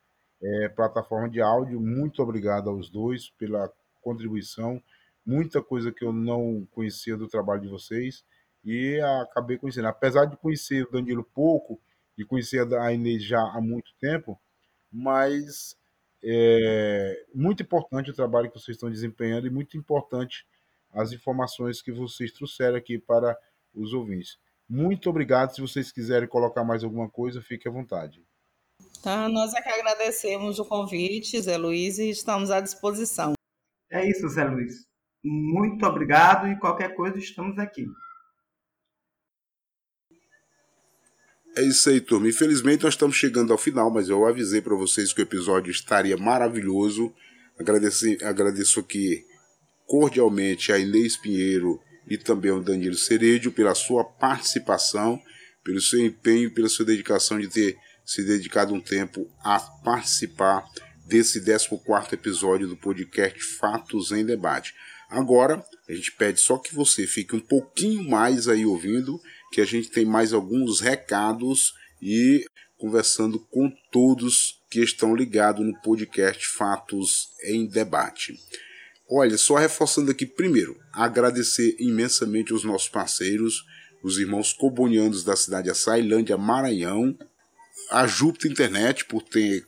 [0.41, 1.79] é, plataformas de áudio.
[1.79, 4.81] Muito obrigado aos dois pela contribuição.
[5.23, 8.23] Muita coisa que eu não conhecia do trabalho de vocês
[8.63, 9.87] e acabei conhecendo.
[9.87, 11.81] Apesar de conhecer o Danilo pouco,
[12.17, 14.39] de conhecer a Inês já há muito tempo,
[14.91, 15.75] mas
[16.23, 20.45] é muito importante o trabalho que vocês estão desempenhando e muito importante
[20.91, 23.37] as informações que vocês trouxeram aqui para
[23.73, 24.37] os ouvintes.
[24.69, 25.53] Muito obrigado.
[25.53, 28.23] Se vocês quiserem colocar mais alguma coisa, fique à vontade.
[29.01, 33.33] Tá, nós é que agradecemos o convite, Zé Luiz, e estamos à disposição.
[33.91, 34.87] É isso, Zé Luiz.
[35.23, 37.85] Muito obrigado e qualquer coisa estamos aqui.
[41.55, 42.27] É isso aí, turma.
[42.27, 46.17] Infelizmente nós estamos chegando ao final, mas eu avisei para vocês que o episódio estaria
[46.17, 47.13] maravilhoso.
[47.59, 49.23] Agradeço, agradeço aqui
[49.85, 55.21] cordialmente a Inês Pinheiro e também ao Danilo Ceredio pela sua participação,
[55.63, 60.65] pelo seu empenho, pela sua dedicação de ter se dedicado um tempo a participar
[61.05, 64.73] desse 14 episódio do podcast Fatos em Debate.
[65.07, 69.21] Agora, a gente pede só que você fique um pouquinho mais aí ouvindo
[69.53, 72.43] que a gente tem mais alguns recados e
[72.75, 78.35] conversando com todos que estão ligados no podcast Fatos em Debate.
[79.07, 83.63] Olha, só reforçando aqui primeiro, agradecer imensamente os nossos parceiros,
[84.03, 87.15] os irmãos cobonianos da cidade de Açailândia, Maranhão,
[87.91, 89.67] a Júpiter Internet por ter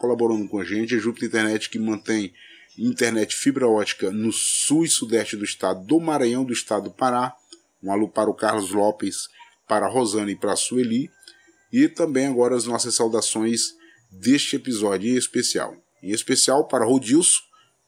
[0.00, 0.94] colaborando com a gente.
[0.94, 2.32] A Júpiter Internet que mantém
[2.78, 7.36] internet fibra ótica no sul e sudeste do estado do Maranhão, do estado do Pará.
[7.82, 9.28] Um alô para o Carlos Lopes,
[9.68, 11.10] para a Rosana e para a Sueli.
[11.72, 13.74] E também agora as nossas saudações
[14.10, 15.74] deste episódio em especial.
[16.02, 17.40] Em especial para Rodilson,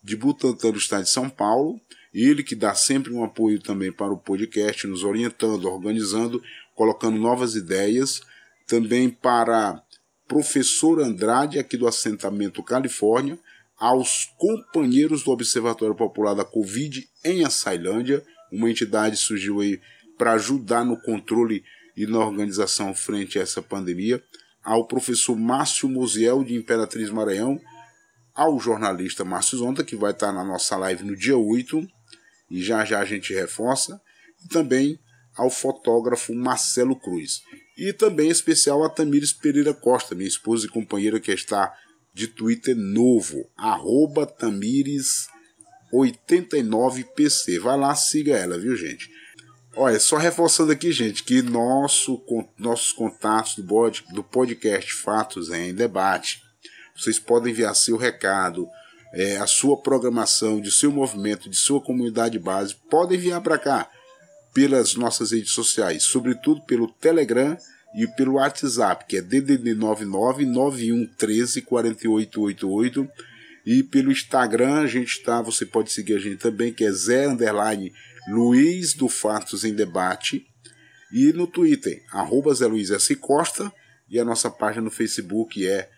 [0.02, 1.80] de Butantã do estado de São Paulo.
[2.12, 6.42] Ele que dá sempre um apoio também para o podcast, nos orientando, organizando,
[6.74, 8.22] colocando novas ideias.
[8.66, 9.82] Também para
[10.26, 13.38] professor Andrade, aqui do assentamento Califórnia,
[13.78, 18.22] aos companheiros do Observatório Popular da Covid em Açailândia,
[18.52, 19.80] uma entidade surgiu aí
[20.16, 21.62] para ajudar no controle
[21.96, 24.22] e na organização frente a essa pandemia,
[24.62, 27.60] ao professor Márcio Mosiel de Imperatriz Maranhão,
[28.34, 31.86] ao jornalista Márcio Zonta, que vai estar na nossa live no dia 8,
[32.50, 34.00] e já já a gente reforça,
[34.44, 34.98] e também
[35.36, 37.42] ao fotógrafo Marcelo Cruz.
[37.76, 41.72] E também especial a Tamires Pereira Costa, minha esposa e companheira que está
[42.12, 44.26] de Twitter novo, arroba
[45.92, 47.58] Tamires89PC.
[47.60, 49.10] Vai lá, siga ela, viu, gente?
[49.76, 52.20] Olha, só reforçando aqui, gente, que nosso,
[52.58, 56.42] nossos contatos do, bod, do podcast Fatos em Debate,
[56.96, 58.68] vocês podem enviar seu recado,
[59.14, 63.88] é, a sua programação, de seu movimento, de sua comunidade base, podem enviar para cá
[64.52, 67.56] pelas nossas redes sociais, sobretudo pelo Telegram
[67.94, 73.08] e pelo WhatsApp, que é DDD 99 9113 4888
[73.68, 77.28] e pelo Instagram a gente está, você pode seguir a gente também, que é Zé
[77.28, 77.92] Underline
[78.30, 80.46] Luiz do Fatos em Debate
[81.12, 83.14] e no Twitter, arroba Zé Luiz S.
[83.16, 83.70] Costa
[84.08, 85.90] e a nossa página no Facebook é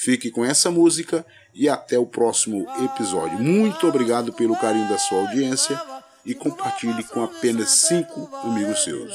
[0.00, 3.36] Fique com essa música e até o próximo episódio.
[3.40, 5.76] Muito obrigado pelo carinho da sua audiência
[6.24, 9.12] e compartilhe com apenas cinco amigos seus.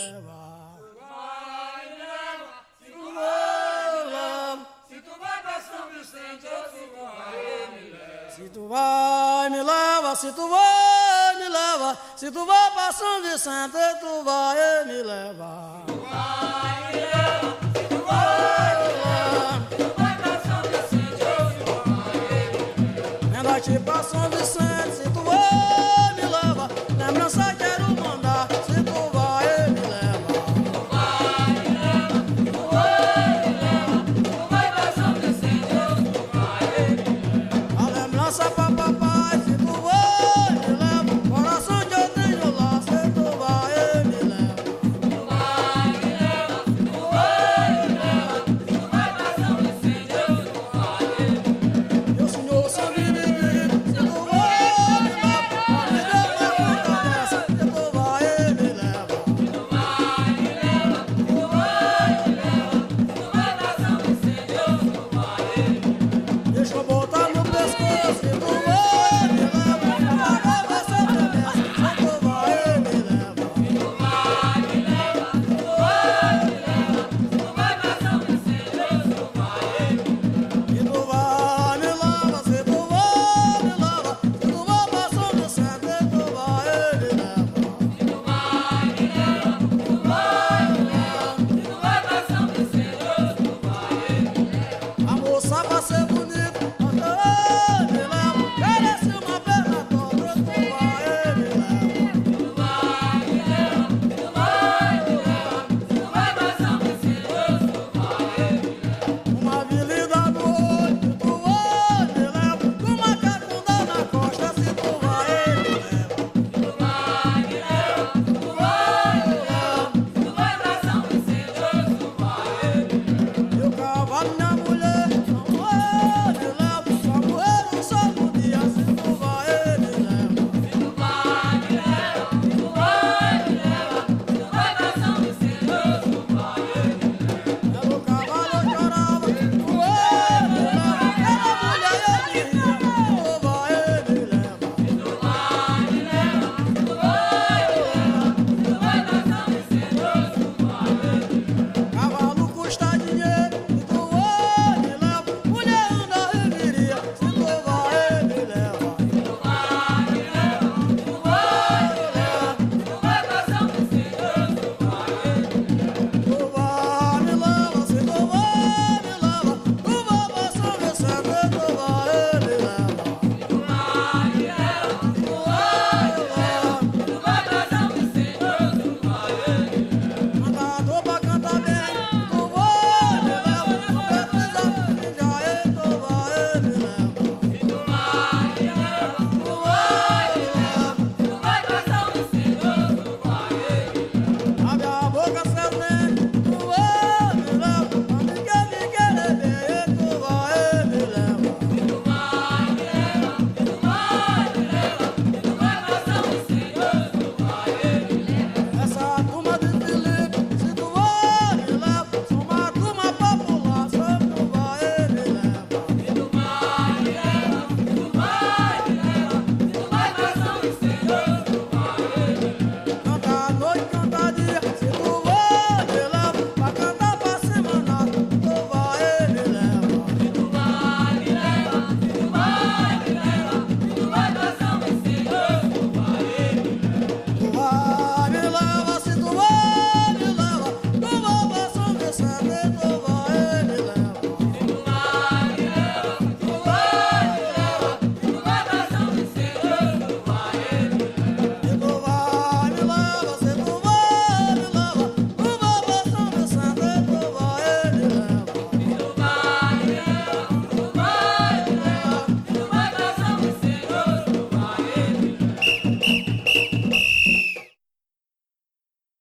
[8.36, 11.98] Se tu vai, me leva, se tu vai, me leva.
[12.18, 15.86] Se tu vai pra São Vicente, tu vai me levar.
[15.88, 17.63] Tu vai, me leva,
[23.64, 26.70] aqui pra São Vicente, se tu me leva.
[26.98, 27.93] Lembrança que era